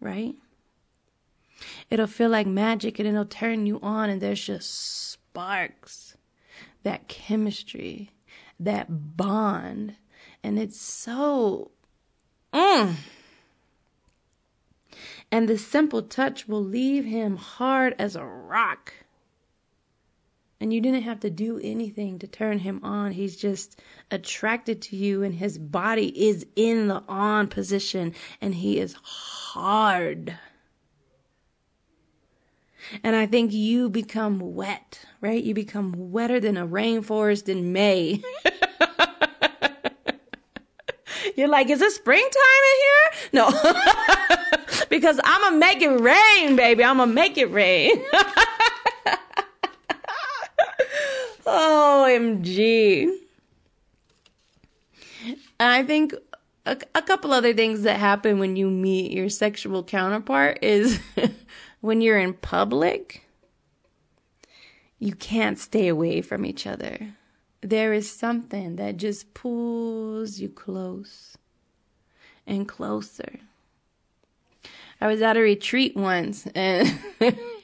right? 0.00 0.34
It'll 1.90 2.06
feel 2.06 2.30
like 2.30 2.46
magic 2.46 2.98
and 2.98 3.08
it'll 3.08 3.24
turn 3.24 3.66
you 3.66 3.78
on, 3.82 4.10
and 4.10 4.20
there's 4.20 4.44
just 4.44 4.70
sparks, 5.10 6.16
that 6.82 7.08
chemistry, 7.08 8.10
that 8.58 9.16
bond, 9.16 9.96
and 10.42 10.58
it's 10.58 10.80
so. 10.80 11.70
Mm, 12.52 12.96
And 15.32 15.48
the 15.48 15.58
simple 15.58 16.02
touch 16.02 16.48
will 16.48 16.64
leave 16.64 17.04
him 17.04 17.36
hard 17.36 17.94
as 17.98 18.16
a 18.16 18.24
rock. 18.24 18.92
And 20.60 20.74
you 20.74 20.80
didn't 20.82 21.02
have 21.02 21.20
to 21.20 21.30
do 21.30 21.58
anything 21.62 22.18
to 22.18 22.26
turn 22.26 22.58
him 22.58 22.80
on. 22.82 23.12
He's 23.12 23.34
just 23.36 23.80
attracted 24.10 24.82
to 24.82 24.96
you, 24.96 25.22
and 25.22 25.34
his 25.34 25.56
body 25.56 26.08
is 26.28 26.46
in 26.54 26.88
the 26.88 27.02
on 27.08 27.48
position, 27.48 28.14
and 28.42 28.54
he 28.54 28.78
is 28.78 28.94
hard. 29.02 30.36
And 33.02 33.16
I 33.16 33.26
think 33.26 33.52
you 33.52 33.88
become 33.88 34.54
wet, 34.54 35.04
right? 35.20 35.42
You 35.42 35.54
become 35.54 35.94
wetter 36.12 36.40
than 36.40 36.56
a 36.56 36.66
rainforest 36.66 37.48
in 37.48 37.72
May. 37.72 38.22
You're 41.36 41.48
like, 41.48 41.70
is 41.70 41.80
it 41.80 41.92
springtime 41.92 42.32
in 42.32 42.78
here? 42.82 43.12
No. 43.32 43.50
because 44.90 45.18
I'm 45.24 45.40
going 45.40 45.54
to 45.54 45.58
make 45.58 45.80
it 45.80 46.00
rain, 46.00 46.56
baby. 46.56 46.84
I'm 46.84 46.98
going 46.98 47.08
to 47.08 47.14
make 47.14 47.38
it 47.38 47.50
rain. 47.50 48.04
OMG. 51.50 53.10
I 55.58 55.82
think 55.82 56.14
a, 56.64 56.78
a 56.94 57.02
couple 57.02 57.32
other 57.32 57.52
things 57.52 57.82
that 57.82 57.98
happen 57.98 58.38
when 58.38 58.56
you 58.56 58.70
meet 58.70 59.12
your 59.12 59.28
sexual 59.28 59.82
counterpart 59.82 60.58
is 60.62 61.00
when 61.80 62.00
you're 62.00 62.18
in 62.18 62.34
public, 62.34 63.24
you 64.98 65.14
can't 65.14 65.58
stay 65.58 65.88
away 65.88 66.22
from 66.22 66.44
each 66.44 66.66
other. 66.66 67.14
There 67.62 67.92
is 67.92 68.10
something 68.10 68.76
that 68.76 68.96
just 68.96 69.34
pulls 69.34 70.38
you 70.38 70.48
close 70.48 71.36
and 72.46 72.66
closer. 72.66 73.40
I 75.00 75.06
was 75.06 75.22
at 75.22 75.36
a 75.36 75.40
retreat 75.40 75.96
once 75.96 76.46
and 76.54 76.98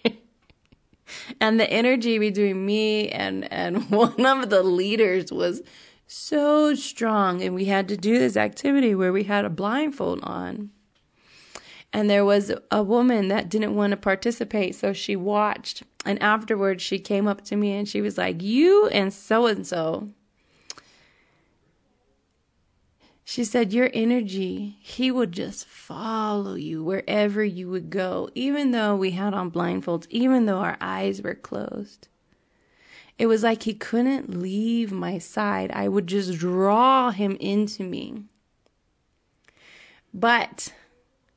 and 1.40 1.58
the 1.58 1.70
energy 1.70 2.18
between 2.18 2.64
me 2.64 3.08
and 3.08 3.50
and 3.52 3.90
one 3.90 4.26
of 4.26 4.50
the 4.50 4.62
leaders 4.62 5.32
was 5.32 5.62
so 6.06 6.74
strong. 6.74 7.42
And 7.42 7.54
we 7.54 7.66
had 7.66 7.88
to 7.88 7.96
do 7.96 8.18
this 8.18 8.36
activity 8.36 8.94
where 8.94 9.12
we 9.12 9.24
had 9.24 9.44
a 9.44 9.50
blindfold 9.50 10.20
on. 10.22 10.70
And 11.92 12.10
there 12.10 12.24
was 12.24 12.52
a 12.70 12.82
woman 12.82 13.28
that 13.28 13.48
didn't 13.48 13.74
want 13.74 13.92
to 13.92 13.96
participate. 13.96 14.74
So 14.74 14.92
she 14.92 15.16
watched. 15.16 15.82
And 16.04 16.22
afterwards 16.22 16.82
she 16.82 16.98
came 16.98 17.26
up 17.26 17.42
to 17.44 17.56
me 17.56 17.72
and 17.72 17.88
she 17.88 18.00
was 18.00 18.18
like 18.18 18.42
you 18.42 18.86
and 18.88 19.12
so 19.12 19.46
and 19.46 19.66
so 19.66 20.10
she 23.28 23.42
said 23.42 23.72
your 23.72 23.90
energy 23.92 24.78
he 24.80 25.10
would 25.10 25.32
just 25.32 25.66
follow 25.66 26.54
you 26.54 26.82
wherever 26.82 27.44
you 27.44 27.68
would 27.68 27.90
go 27.90 28.30
even 28.34 28.70
though 28.70 28.94
we 28.94 29.10
had 29.10 29.34
on 29.34 29.50
blindfolds 29.50 30.06
even 30.08 30.46
though 30.46 30.58
our 30.58 30.76
eyes 30.80 31.20
were 31.20 31.34
closed 31.34 32.08
it 33.18 33.26
was 33.26 33.42
like 33.42 33.62
he 33.62 33.74
couldn't 33.74 34.40
leave 34.40 34.92
my 34.92 35.18
side. 35.18 35.70
I 35.72 35.88
would 35.88 36.06
just 36.06 36.38
draw 36.38 37.10
him 37.10 37.36
into 37.40 37.82
me. 37.82 38.24
But 40.12 40.72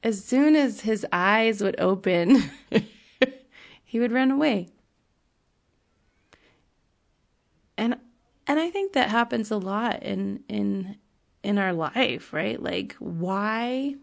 as 0.04 0.24
soon 0.24 0.56
as 0.56 0.82
his 0.82 1.06
eyes 1.12 1.62
would 1.62 1.80
open, 1.80 2.52
he 3.84 4.00
would 4.00 4.12
run 4.12 4.32
away. 4.32 4.70
And 7.78 7.96
and 8.46 8.60
I 8.60 8.70
think 8.70 8.94
that 8.94 9.10
happens 9.10 9.52
a 9.52 9.58
lot 9.58 10.04
in 10.04 10.44
in 10.50 10.98
in 11.44 11.58
our 11.58 11.74
life, 11.74 12.34
right? 12.34 12.62
Like 12.62 12.96
why 13.00 13.96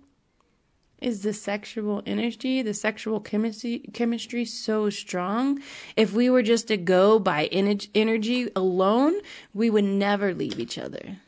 is 1.00 1.22
the 1.22 1.32
sexual 1.32 2.02
energy, 2.06 2.62
the 2.62 2.74
sexual 2.74 3.20
chemistry, 3.20 3.80
chemistry 3.92 4.44
so 4.44 4.90
strong? 4.90 5.60
If 5.96 6.12
we 6.12 6.30
were 6.30 6.42
just 6.42 6.68
to 6.68 6.76
go 6.76 7.18
by 7.18 7.46
energy 7.46 8.50
alone, 8.56 9.20
we 9.52 9.70
would 9.70 9.84
never 9.84 10.34
leave 10.34 10.58
each 10.58 10.78
other. 10.78 11.18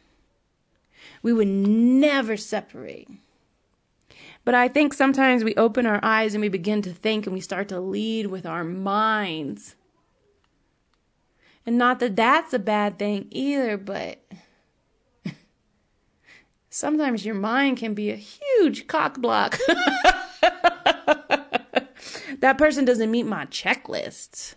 We 1.22 1.32
would 1.32 1.48
never 1.48 2.36
separate. 2.36 3.08
But 4.44 4.54
I 4.54 4.68
think 4.68 4.94
sometimes 4.94 5.44
we 5.44 5.54
open 5.56 5.84
our 5.84 6.00
eyes 6.02 6.34
and 6.34 6.40
we 6.40 6.48
begin 6.48 6.80
to 6.82 6.92
think 6.92 7.26
and 7.26 7.34
we 7.34 7.40
start 7.40 7.68
to 7.68 7.80
lead 7.80 8.28
with 8.28 8.46
our 8.46 8.64
minds. 8.64 9.74
And 11.66 11.76
not 11.76 12.00
that 12.00 12.16
that's 12.16 12.54
a 12.54 12.58
bad 12.58 12.98
thing 12.98 13.26
either, 13.30 13.76
but 13.76 14.24
sometimes 16.78 17.26
your 17.26 17.34
mind 17.34 17.76
can 17.76 17.92
be 17.92 18.10
a 18.10 18.16
huge 18.16 18.86
cock 18.86 19.18
block. 19.20 19.58
that 22.38 22.56
person 22.56 22.84
doesn't 22.84 23.10
meet 23.10 23.26
my 23.26 23.44
checklist. 23.46 24.54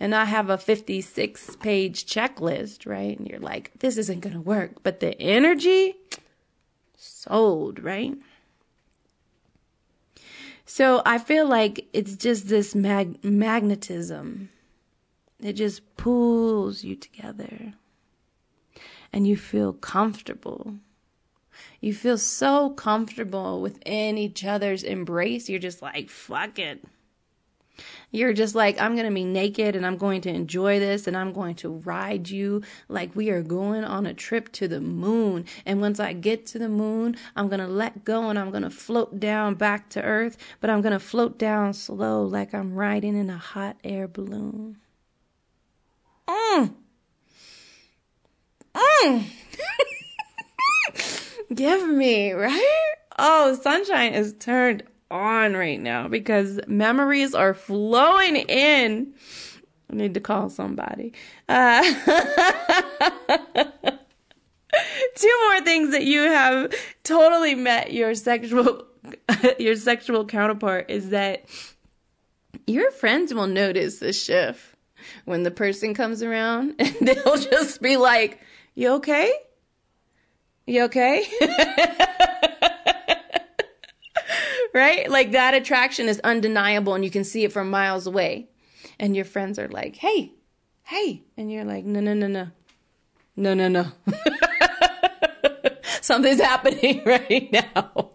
And 0.00 0.14
I 0.14 0.24
have 0.24 0.50
a 0.50 0.58
56 0.58 1.56
page 1.56 2.04
checklist, 2.04 2.86
right? 2.86 3.16
And 3.16 3.28
you're 3.28 3.38
like, 3.38 3.70
this 3.78 3.96
isn't 3.96 4.20
going 4.20 4.34
to 4.34 4.40
work. 4.40 4.82
But 4.82 4.98
the 5.00 5.20
energy, 5.20 5.94
sold, 6.96 7.82
right? 7.82 8.16
So 10.66 11.02
I 11.06 11.18
feel 11.18 11.46
like 11.46 11.86
it's 11.92 12.16
just 12.16 12.48
this 12.48 12.74
mag- 12.74 13.22
magnetism. 13.24 14.48
It 15.40 15.52
just 15.54 15.96
pulls 15.96 16.82
you 16.82 16.96
together. 16.96 17.74
And 19.12 19.26
you 19.26 19.36
feel 19.36 19.72
comfortable 19.72 20.76
you 21.82 21.92
feel 21.92 22.16
so 22.16 22.70
comfortable 22.70 23.60
within 23.60 24.16
each 24.16 24.44
other's 24.44 24.84
embrace. 24.84 25.48
You're 25.48 25.58
just 25.58 25.82
like, 25.82 26.08
fuck 26.08 26.60
it. 26.60 26.82
You're 28.12 28.32
just 28.32 28.54
like, 28.54 28.80
I'm 28.80 28.94
going 28.94 29.08
to 29.08 29.14
be 29.14 29.24
naked 29.24 29.74
and 29.74 29.84
I'm 29.84 29.96
going 29.96 30.20
to 30.20 30.28
enjoy 30.28 30.78
this 30.78 31.08
and 31.08 31.16
I'm 31.16 31.32
going 31.32 31.56
to 31.56 31.70
ride 31.70 32.30
you 32.30 32.62
like 32.88 33.16
we 33.16 33.30
are 33.30 33.42
going 33.42 33.82
on 33.82 34.06
a 34.06 34.14
trip 34.14 34.52
to 34.52 34.68
the 34.68 34.80
moon. 34.80 35.46
And 35.66 35.80
once 35.80 35.98
I 35.98 36.12
get 36.12 36.46
to 36.48 36.58
the 36.60 36.68
moon, 36.68 37.16
I'm 37.34 37.48
going 37.48 37.60
to 37.60 37.66
let 37.66 38.04
go 38.04 38.28
and 38.28 38.38
I'm 38.38 38.50
going 38.50 38.62
to 38.62 38.70
float 38.70 39.18
down 39.18 39.54
back 39.56 39.88
to 39.90 40.02
earth, 40.02 40.36
but 40.60 40.70
I'm 40.70 40.82
going 40.82 40.92
to 40.92 41.00
float 41.00 41.36
down 41.36 41.72
slow 41.72 42.22
like 42.24 42.54
I'm 42.54 42.74
riding 42.74 43.16
in 43.16 43.28
a 43.28 43.38
hot 43.38 43.76
air 43.82 44.06
balloon. 44.06 44.76
Mm. 46.28 46.74
Mm. 48.74 49.24
Give 51.54 51.88
me, 51.88 52.32
right? 52.32 52.94
Oh, 53.18 53.58
sunshine 53.60 54.14
is 54.14 54.34
turned 54.38 54.84
on 55.10 55.54
right 55.54 55.80
now 55.80 56.08
because 56.08 56.60
memories 56.66 57.34
are 57.34 57.52
flowing 57.52 58.36
in. 58.36 59.12
I 59.90 59.94
need 59.94 60.14
to 60.14 60.20
call 60.20 60.48
somebody. 60.48 61.12
Uh, 61.48 61.82
two 65.14 65.40
more 65.48 65.60
things 65.62 65.90
that 65.90 66.04
you 66.04 66.22
have 66.22 66.72
totally 67.04 67.54
met 67.54 67.92
your 67.92 68.14
sexual 68.14 68.86
your 69.58 69.76
sexual 69.76 70.24
counterpart 70.24 70.88
is 70.88 71.10
that 71.10 71.44
your 72.66 72.90
friends 72.92 73.34
will 73.34 73.48
notice 73.48 73.98
the 73.98 74.12
shift 74.12 74.74
when 75.24 75.42
the 75.42 75.50
person 75.50 75.92
comes 75.92 76.22
around 76.22 76.76
and 76.78 77.08
they'll 77.08 77.36
just 77.36 77.82
be 77.82 77.96
like, 77.96 78.40
"You 78.74 78.92
okay?" 78.94 79.32
You 80.66 80.84
okay? 80.84 81.24
right? 84.74 85.10
Like 85.10 85.32
that 85.32 85.54
attraction 85.54 86.08
is 86.08 86.20
undeniable 86.20 86.94
and 86.94 87.04
you 87.04 87.10
can 87.10 87.24
see 87.24 87.44
it 87.44 87.52
from 87.52 87.70
miles 87.70 88.06
away. 88.06 88.48
And 88.98 89.16
your 89.16 89.24
friends 89.24 89.58
are 89.58 89.68
like, 89.68 89.96
hey, 89.96 90.32
hey. 90.84 91.22
And 91.36 91.50
you're 91.50 91.64
like, 91.64 91.84
no, 91.84 92.00
no, 92.00 92.14
no, 92.14 92.28
no. 92.28 92.48
No, 93.34 93.54
no, 93.54 93.68
no. 93.68 93.86
Something's 96.00 96.40
happening 96.40 97.02
right 97.06 97.50
now. 97.52 98.10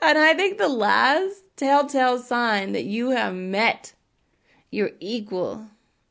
and 0.00 0.18
I 0.18 0.34
think 0.34 0.58
the 0.58 0.68
last 0.68 1.42
telltale 1.56 2.18
sign 2.18 2.72
that 2.72 2.84
you 2.84 3.10
have 3.10 3.34
met 3.34 3.94
your 4.70 4.90
equal, 5.00 5.66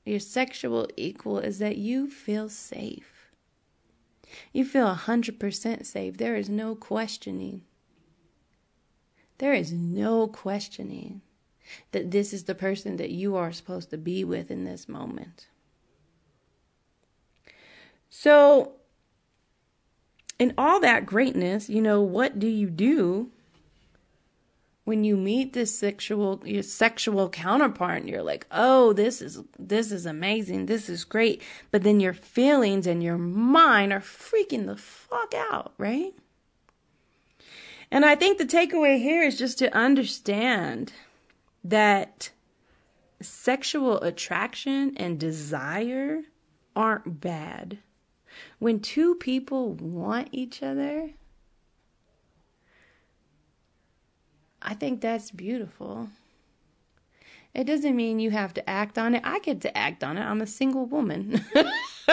your 0.05 0.19
sexual 0.19 0.87
equal, 0.97 1.39
is 1.39 1.59
that 1.59 1.77
you 1.77 2.09
feel 2.09 2.49
safe. 2.49 3.16
You 4.53 4.65
feel 4.65 4.87
100% 4.93 5.85
safe. 5.85 6.17
There 6.17 6.35
is 6.35 6.49
no 6.49 6.75
questioning. 6.75 7.63
There 9.37 9.53
is 9.53 9.71
no 9.71 10.27
questioning 10.27 11.21
that 11.91 12.11
this 12.11 12.33
is 12.33 12.45
the 12.45 12.55
person 12.55 12.97
that 12.97 13.11
you 13.11 13.35
are 13.35 13.51
supposed 13.51 13.89
to 13.91 13.97
be 13.97 14.23
with 14.23 14.49
in 14.49 14.63
this 14.63 14.87
moment. 14.87 15.47
So, 18.09 18.73
in 20.39 20.53
all 20.57 20.79
that 20.79 21.05
greatness, 21.05 21.69
you 21.69 21.81
know, 21.81 22.01
what 22.01 22.39
do 22.39 22.47
you 22.47 22.69
do 22.69 23.31
when 24.87 25.03
you 25.03 25.17
meet 25.17 25.51
this 25.51 25.77
sexual 25.77 26.41
your 26.45 26.63
sexual 26.63 27.27
counterpart 27.27 27.99
and 27.99 28.09
you're 28.09 28.23
like 28.23 28.47
oh 28.51 28.93
this 28.93 29.21
is 29.21 29.41
this 29.59 29.91
is 29.91 30.05
amazing. 30.05 30.65
This 30.65 30.87
is 30.87 31.03
great. 31.03 31.41
But 31.71 31.83
then 31.83 31.99
your 31.99 32.13
feelings 32.13 32.87
and 32.87 33.03
your 33.03 33.17
mind 33.17 33.91
are 33.91 33.99
freaking 33.99 34.65
the 34.65 34.77
fuck 34.77 35.33
out 35.33 35.73
right? 35.77 36.13
And 37.91 38.05
I 38.05 38.15
think 38.15 38.37
the 38.37 38.45
takeaway 38.45 38.97
here 38.97 39.23
is 39.23 39.37
just 39.37 39.59
to 39.59 39.75
understand 39.75 40.93
that 41.65 42.29
sexual 43.21 43.99
attraction 44.01 44.95
and 44.95 45.19
desire 45.19 46.21
aren't 46.77 47.19
bad. 47.19 47.79
When 48.59 48.79
two 48.79 49.15
people 49.15 49.73
want 49.73 50.29
each 50.31 50.63
other, 50.63 51.11
I 54.67 54.73
think 54.73 54.99
that's 54.99 55.31
beautiful. 55.31 56.09
It 57.53 57.63
doesn't 57.63 57.95
mean 57.95 58.19
you 58.19 58.31
have 58.31 58.53
to 58.55 58.69
act 58.69 58.97
on 58.97 59.15
it. 59.15 59.21
I 59.23 59.39
get 59.39 59.61
to 59.61 59.75
act 59.77 60.03
on 60.03 60.17
it. 60.17 60.21
I'm 60.21 60.41
a 60.41 60.47
single 60.47 60.85
woman. 60.85 61.41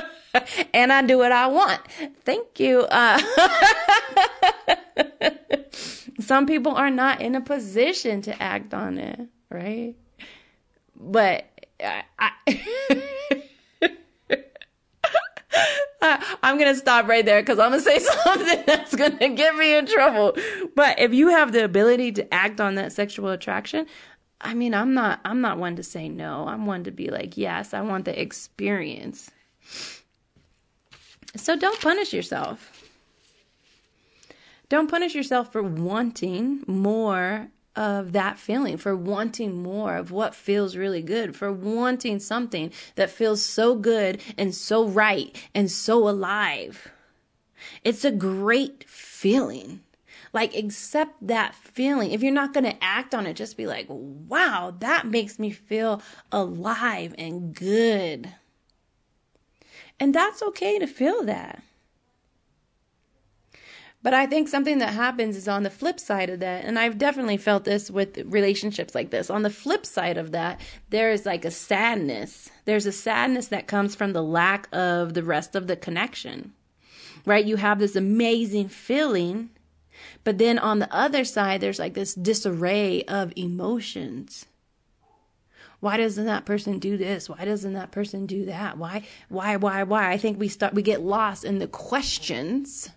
and 0.73 0.93
I 0.93 1.03
do 1.03 1.19
what 1.19 1.33
I 1.33 1.49
want. 1.49 1.81
Thank 2.25 2.61
you. 2.61 2.83
Uh, 2.83 3.21
some 6.21 6.47
people 6.47 6.77
are 6.77 6.91
not 6.91 7.21
in 7.21 7.35
a 7.35 7.41
position 7.41 8.23
to 8.23 8.41
act 8.41 8.73
on 8.73 8.99
it, 8.99 9.21
right? 9.51 9.97
But 10.95 11.47
I, 11.83 12.05
I 12.21 12.31
I'm 16.03 16.59
gonna 16.59 16.75
stop 16.75 17.09
right 17.09 17.25
there 17.25 17.41
because 17.41 17.59
I'm 17.59 17.71
gonna 17.71 17.83
say 17.83 17.99
something 18.25 18.65
that's 18.67 18.95
gonna 18.95 19.31
get 19.31 19.57
me 19.57 19.77
in 19.77 19.87
trouble. 19.87 20.37
But 20.75 20.99
if 20.99 21.15
you 21.15 21.29
have 21.29 21.53
the 21.53 21.65
ability 21.65 22.13
to 22.13 22.35
act 22.35 22.61
on 22.61 22.75
that 22.77 22.93
sexual 22.93 23.31
attraction, 23.31 23.87
I 24.41 24.55
mean, 24.55 24.75
I'm 24.75 24.95
not 24.95 25.21
I'm 25.25 25.41
not 25.41 25.59
one 25.59 25.77
to 25.77 25.83
say 25.83 26.09
no. 26.09 26.47
I'm 26.47 26.67
one 26.67 26.85
to 26.85 26.91
be 26.91 27.09
like, 27.09 27.37
yes, 27.37 27.73
I 27.75 27.81
want 27.81 28.05
the 28.05 28.21
experience. 28.21 29.31
So 31.37 31.57
don't 31.57 31.81
punish 31.81 32.13
yourself. 32.13 32.71
Don't 34.69 34.91
punish 34.91 35.15
yourself 35.15 35.53
for 35.53 35.63
wanting 35.63 36.63
more 36.67 37.49
of 37.77 38.13
that 38.13 38.39
feeling, 38.39 38.77
for 38.77 38.95
wanting 38.95 39.63
more 39.63 39.97
of 39.97 40.11
what 40.11 40.35
feels 40.35 40.77
really 40.77 41.03
good, 41.03 41.35
for 41.35 41.53
wanting 41.53 42.19
something 42.19 42.73
that 42.95 43.11
feels 43.11 43.45
so 43.45 43.75
good 43.75 44.21
and 44.39 44.55
so 44.55 44.87
right 44.87 45.37
and 45.55 45.71
so 45.71 46.09
alive. 46.09 46.91
It's 47.83 48.05
a 48.05 48.11
great 48.11 48.85
feeling. 48.89 49.81
Like, 50.33 50.57
accept 50.57 51.27
that 51.27 51.55
feeling. 51.55 52.11
If 52.11 52.23
you're 52.23 52.33
not 52.33 52.53
going 52.53 52.65
to 52.65 52.83
act 52.85 53.15
on 53.15 53.27
it, 53.27 53.35
just 53.35 53.57
be 53.57 53.67
like, 53.67 53.87
wow, 53.89 54.75
that 54.81 55.07
makes 55.07 55.39
me 55.39 55.51
feel 55.51 56.03
alive 56.33 57.15
and 57.17 57.55
good. 57.55 58.35
And 60.01 60.13
that's 60.13 60.43
okay 60.43 60.79
to 60.81 60.89
feel 60.89 61.23
that. 61.25 61.63
But 64.05 64.13
I 64.13 64.27
think 64.27 64.49
something 64.49 64.79
that 64.81 64.93
happens 64.93 65.35
is 65.35 65.49
on 65.49 65.63
the 65.63 65.71
flip 65.71 65.99
side 65.99 66.29
of 66.29 66.41
that, 66.41 66.67
and 66.67 66.79
I've 66.79 66.99
definitely 66.99 67.39
felt 67.39 67.65
this 67.65 67.91
with 67.91 68.19
relationships 68.27 68.95
like 68.95 69.09
this. 69.09 69.31
On 69.31 69.41
the 69.41 69.49
flip 69.49 69.87
side 69.87 70.19
of 70.19 70.33
that, 70.33 70.61
there 70.91 71.11
is 71.11 71.25
like 71.25 71.47
a 71.47 71.51
sadness. 71.51 72.51
There's 72.67 72.85
a 72.85 72.93
sadness 72.93 73.49
that 73.49 73.67
comes 73.67 73.95
from 73.95 74.13
the 74.13 74.23
lack 74.23 74.69
of 74.73 75.15
the 75.15 75.23
rest 75.23 75.57
of 75.57 75.69
the 75.69 75.75
connection, 75.75 76.53
right? 77.25 77.47
You 77.47 77.57
have 77.57 77.79
this 77.79 77.97
amazing 77.97 78.69
feeling, 78.69 79.49
but 80.23 80.37
then 80.37 80.59
on 80.59 80.81
the 80.81 80.95
other 80.95 81.25
side, 81.25 81.63
there's 81.63 81.79
like 81.79 81.95
this 81.95 82.13
disarray 82.15 83.05
of 83.05 83.33
emotions. 83.37 84.45
Why 85.81 85.97
doesn't 85.97 86.27
that 86.27 86.45
person 86.45 86.79
do 86.79 86.99
this? 86.99 87.31
Why 87.31 87.47
doesn't 87.47 87.73
that 87.73 87.91
person 87.91 88.27
do 88.27 88.45
that? 88.45 88.77
Why, 88.77 89.05
why, 89.31 89.57
why, 89.57 89.83
why? 89.85 90.11
I 90.11 90.19
think 90.19 90.39
we 90.39 90.49
start, 90.49 90.75
we 90.75 90.83
get 90.83 91.01
lost 91.01 91.43
in 91.43 91.59
the 91.59 91.69
questions 91.69 92.91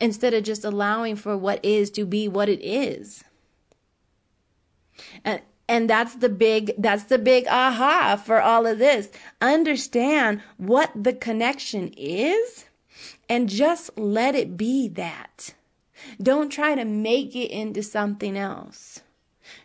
instead 0.00 0.34
of 0.34 0.44
just 0.44 0.64
allowing 0.64 1.16
for 1.16 1.36
what 1.36 1.64
is 1.64 1.90
to 1.92 2.04
be 2.04 2.28
what 2.28 2.48
it 2.48 2.60
is. 2.62 3.24
And 5.24 5.40
and 5.68 5.90
that's 5.90 6.14
the 6.16 6.28
big 6.28 6.72
that's 6.78 7.04
the 7.04 7.18
big 7.18 7.46
aha 7.48 8.20
for 8.22 8.40
all 8.40 8.66
of 8.66 8.78
this. 8.78 9.10
Understand 9.40 10.42
what 10.56 10.90
the 10.94 11.12
connection 11.12 11.92
is 11.96 12.66
and 13.28 13.48
just 13.48 13.96
let 13.98 14.34
it 14.34 14.56
be 14.56 14.88
that. 14.88 15.54
Don't 16.22 16.50
try 16.50 16.74
to 16.74 16.84
make 16.84 17.34
it 17.34 17.50
into 17.50 17.82
something 17.82 18.36
else. 18.36 19.00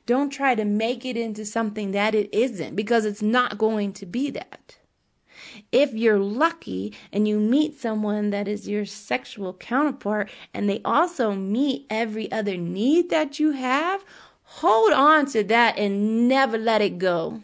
Don't 0.05 0.29
try 0.29 0.55
to 0.55 0.65
make 0.65 1.05
it 1.05 1.17
into 1.17 1.45
something 1.45 1.91
that 1.91 2.15
it 2.15 2.33
isn't 2.33 2.75
because 2.75 3.05
it's 3.05 3.21
not 3.21 3.57
going 3.57 3.93
to 3.93 4.05
be 4.05 4.29
that. 4.31 4.77
If 5.71 5.93
you're 5.93 6.19
lucky 6.19 6.93
and 7.11 7.27
you 7.27 7.39
meet 7.39 7.79
someone 7.79 8.29
that 8.31 8.47
is 8.47 8.67
your 8.67 8.85
sexual 8.85 9.53
counterpart 9.53 10.29
and 10.53 10.69
they 10.69 10.81
also 10.83 11.33
meet 11.33 11.85
every 11.89 12.31
other 12.31 12.57
need 12.57 13.09
that 13.09 13.39
you 13.39 13.51
have, 13.51 14.03
hold 14.43 14.93
on 14.93 15.25
to 15.27 15.43
that 15.45 15.77
and 15.77 16.27
never 16.27 16.57
let 16.57 16.81
it 16.81 16.97
go. 16.97 17.41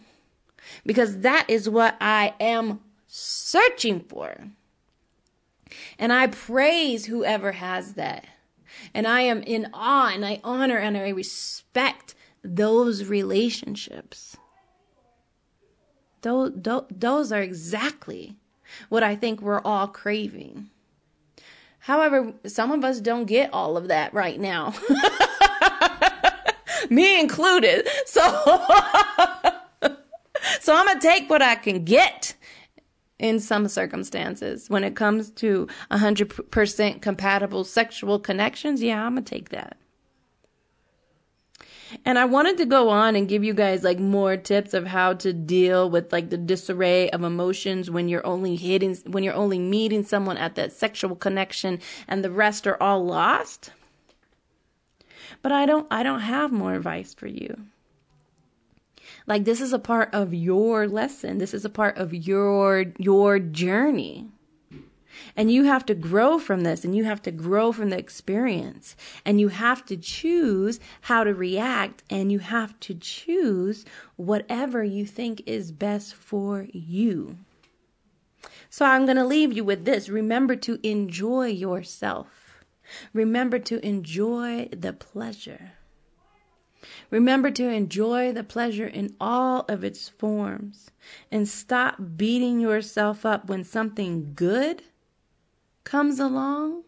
Because 0.86 1.20
that 1.20 1.50
is 1.50 1.70
what 1.70 1.96
I 2.02 2.34
am 2.39 2.82
searching 3.08 4.02
for. 4.02 4.36
And 5.98 6.13
I 6.13 6.28
praise 6.28 7.06
whoever 7.06 7.54
has 7.54 7.93
that. 7.93 8.26
And 8.93 9.08
I 9.08 9.22
am 9.22 9.41
in 9.43 9.70
awe 9.74 10.12
and 10.13 10.26
I 10.26 10.39
honor 10.43 10.78
and 10.78 10.98
I 10.98 11.10
respect 11.10 12.15
those 12.43 13.06
relationships. 13.06 14.38
Those, 16.21 16.53
those 16.89 17.32
are 17.32 17.41
exactly 17.41 18.36
what 18.89 19.03
I 19.03 19.15
think 19.15 19.41
we're 19.41 19.62
all 19.62 19.88
craving. 19.88 20.69
However, 21.80 22.34
some 22.45 22.71
of 22.71 22.84
us 22.84 22.99
don't 22.99 23.25
get 23.25 23.53
all 23.53 23.77
of 23.77 23.88
that 23.88 24.13
right 24.13 24.39
now. 24.39 24.73
Me 26.89 27.19
included. 27.19 27.88
So 28.06 28.21
So 30.67 30.75
I'm 30.75 30.86
going 30.86 30.99
to 30.99 31.08
take 31.08 31.30
what 31.30 31.41
I 31.41 31.56
can 31.56 31.86
get 31.86 32.36
in 33.19 33.39
some 33.39 33.67
circumstances. 33.67 34.69
When 34.69 34.84
it 34.84 34.95
comes 34.95 35.32
to 35.32 35.67
100% 35.91 37.01
compatible 37.01 37.63
sexual 37.63 38.19
connections, 38.19 38.84
yeah, 38.84 39.06
I'm 39.06 39.13
going 39.13 39.23
to 39.23 39.30
take 39.30 39.49
that. 39.49 39.77
And 42.06 42.19
I 42.19 42.26
wanted 42.26 42.58
to 42.58 42.65
go 42.65 42.89
on 42.89 43.15
and 43.15 43.28
give 43.28 43.43
you 43.43 43.54
guys 43.54 43.84
like 43.84 44.00
more 44.00 44.38
tips 44.38 44.73
of 44.73 44.88
how 44.88 45.13
to 45.13 45.34
deal 45.34 45.89
with 45.89 46.12
like 46.12 46.30
the 46.30 46.38
disarray 46.38 47.10
of 47.12 47.23
emotions 47.23 47.89
when 47.89 48.10
you're 48.10 48.26
only 48.26 48.56
hitting, 48.56 48.95
when 49.06 49.23
you're 49.23 49.34
only 49.34 49.60
meeting 49.60 50.04
someone 50.04 50.38
at 50.38 50.56
that 50.56 50.73
sexual 50.73 51.15
connection 51.15 51.80
and 52.08 52.23
the 52.23 52.32
rest 52.32 52.67
are 52.67 52.82
all 52.82 53.06
lost. 53.06 53.71
But 55.41 55.52
I 55.52 55.65
don't, 55.65 55.88
I 55.91 56.04
don't 56.04 56.21
have 56.21 56.52
more 56.52 56.73
advice 56.73 57.13
for 57.13 57.28
you. 57.28 57.58
Like 59.26 59.45
this 59.45 59.62
is 59.62 59.73
a 59.73 59.80
part 59.80 60.13
of 60.13 60.34
your 60.34 60.88
lesson. 60.88 61.38
This 61.38 61.54
is 61.54 61.65
a 61.65 61.69
part 61.69 61.97
of 61.97 62.13
your, 62.13 62.86
your 62.97 63.39
journey. 63.39 64.28
And 65.36 65.51
you 65.51 65.65
have 65.65 65.86
to 65.88 65.95
grow 65.95 66.39
from 66.39 66.62
this 66.62 66.84
and 66.84 66.95
you 66.95 67.03
have 67.03 67.21
to 67.23 67.32
grow 67.32 67.71
from 67.71 67.89
the 67.89 67.97
experience 67.97 68.95
and 69.25 69.39
you 69.39 69.49
have 69.49 69.86
to 69.86 69.97
choose 69.97 70.80
how 71.01 71.23
to 71.23 71.34
react 71.34 72.03
and 72.10 72.32
you 72.32 72.39
have 72.39 72.80
to 72.82 72.95
choose 72.95 73.86
whatever 74.15 74.84
you 74.84 75.06
think 75.06 75.43
is 75.45 75.71
best 75.71 76.15
for 76.15 76.67
you. 76.71 77.38
So 78.69 78.86
I'm 78.86 79.06
going 79.06 79.17
to 79.17 79.25
leave 79.25 79.53
you 79.53 79.63
with 79.63 79.86
this. 79.86 80.10
Remember 80.10 80.56
to 80.58 80.80
enjoy 80.88 81.47
yourself. 81.47 82.63
Remember 83.13 83.60
to 83.60 83.86
enjoy 83.86 84.69
the 84.71 84.93
pleasure. 84.93 85.73
Remember 87.10 87.51
to 87.51 87.67
enjoy 87.67 88.32
the 88.32 88.43
pleasure 88.43 88.88
in 88.88 89.15
all 89.19 89.65
of 89.67 89.84
its 89.84 90.08
forms 90.08 90.91
and 91.32 91.47
stop 91.47 91.97
beating 92.15 92.60
yourself 92.60 93.25
up 93.25 93.49
when 93.49 93.63
something 93.63 94.34
good 94.36 94.84
comes 95.88 96.19
along 96.19 96.84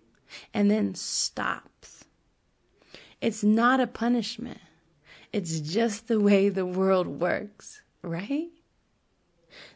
and 0.53 0.69
then 0.69 0.93
stops. 0.93 2.03
It's 3.21 3.45
not 3.45 3.79
a 3.79 3.87
punishment. 3.87 4.59
It's 5.31 5.61
just 5.61 6.09
the 6.09 6.19
way 6.19 6.49
the 6.49 6.65
world 6.65 7.07
works, 7.07 7.81
right? 8.01 8.49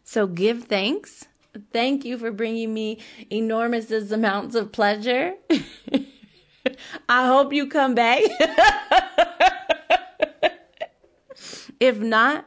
So 0.04 0.28
give 0.28 0.66
thanks. 0.66 1.26
Thank 1.72 2.04
you 2.04 2.18
for 2.18 2.32
bringing 2.32 2.74
me 2.74 3.00
enormous 3.32 3.90
amounts 4.12 4.56
of 4.56 4.74
pleasure. 4.74 5.36
I 7.08 7.28
hope 7.28 7.54
you 7.54 7.68
come 7.68 7.96
back. 7.96 8.24
if 11.80 11.98
not, 12.00 12.46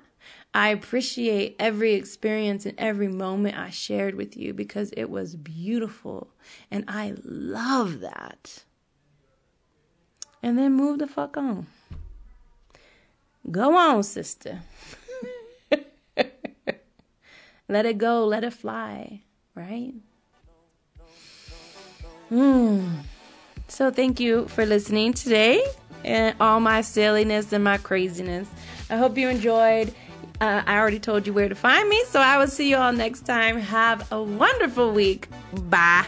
I 0.56 0.70
appreciate 0.70 1.54
every 1.58 1.92
experience 1.92 2.64
and 2.64 2.80
every 2.80 3.08
moment 3.08 3.58
I 3.58 3.68
shared 3.68 4.14
with 4.14 4.38
you 4.38 4.54
because 4.54 4.90
it 4.96 5.10
was 5.10 5.36
beautiful. 5.36 6.28
And 6.70 6.86
I 6.88 7.12
love 7.24 8.00
that. 8.00 8.64
And 10.42 10.56
then 10.56 10.72
move 10.72 10.98
the 10.98 11.06
fuck 11.06 11.36
on. 11.36 11.66
Go 13.50 13.76
on, 13.76 14.02
sister. 14.02 14.60
let 17.68 17.84
it 17.84 17.98
go, 17.98 18.24
let 18.24 18.42
it 18.42 18.54
fly, 18.54 19.20
right? 19.54 19.92
Hmm. 22.30 22.94
So 23.68 23.90
thank 23.90 24.20
you 24.20 24.48
for 24.48 24.64
listening 24.64 25.12
today 25.12 25.62
and 26.02 26.34
all 26.40 26.60
my 26.60 26.80
silliness 26.80 27.52
and 27.52 27.62
my 27.62 27.76
craziness. 27.76 28.48
I 28.88 28.96
hope 28.96 29.18
you 29.18 29.28
enjoyed. 29.28 29.94
Uh, 30.40 30.62
I 30.66 30.78
already 30.78 30.98
told 30.98 31.26
you 31.26 31.32
where 31.32 31.48
to 31.48 31.54
find 31.54 31.88
me, 31.88 32.02
so 32.08 32.20
I 32.20 32.38
will 32.38 32.46
see 32.48 32.68
you 32.68 32.76
all 32.76 32.92
next 32.92 33.22
time. 33.22 33.58
Have 33.58 34.10
a 34.12 34.22
wonderful 34.22 34.92
week. 34.92 35.28
Bye. 35.52 36.04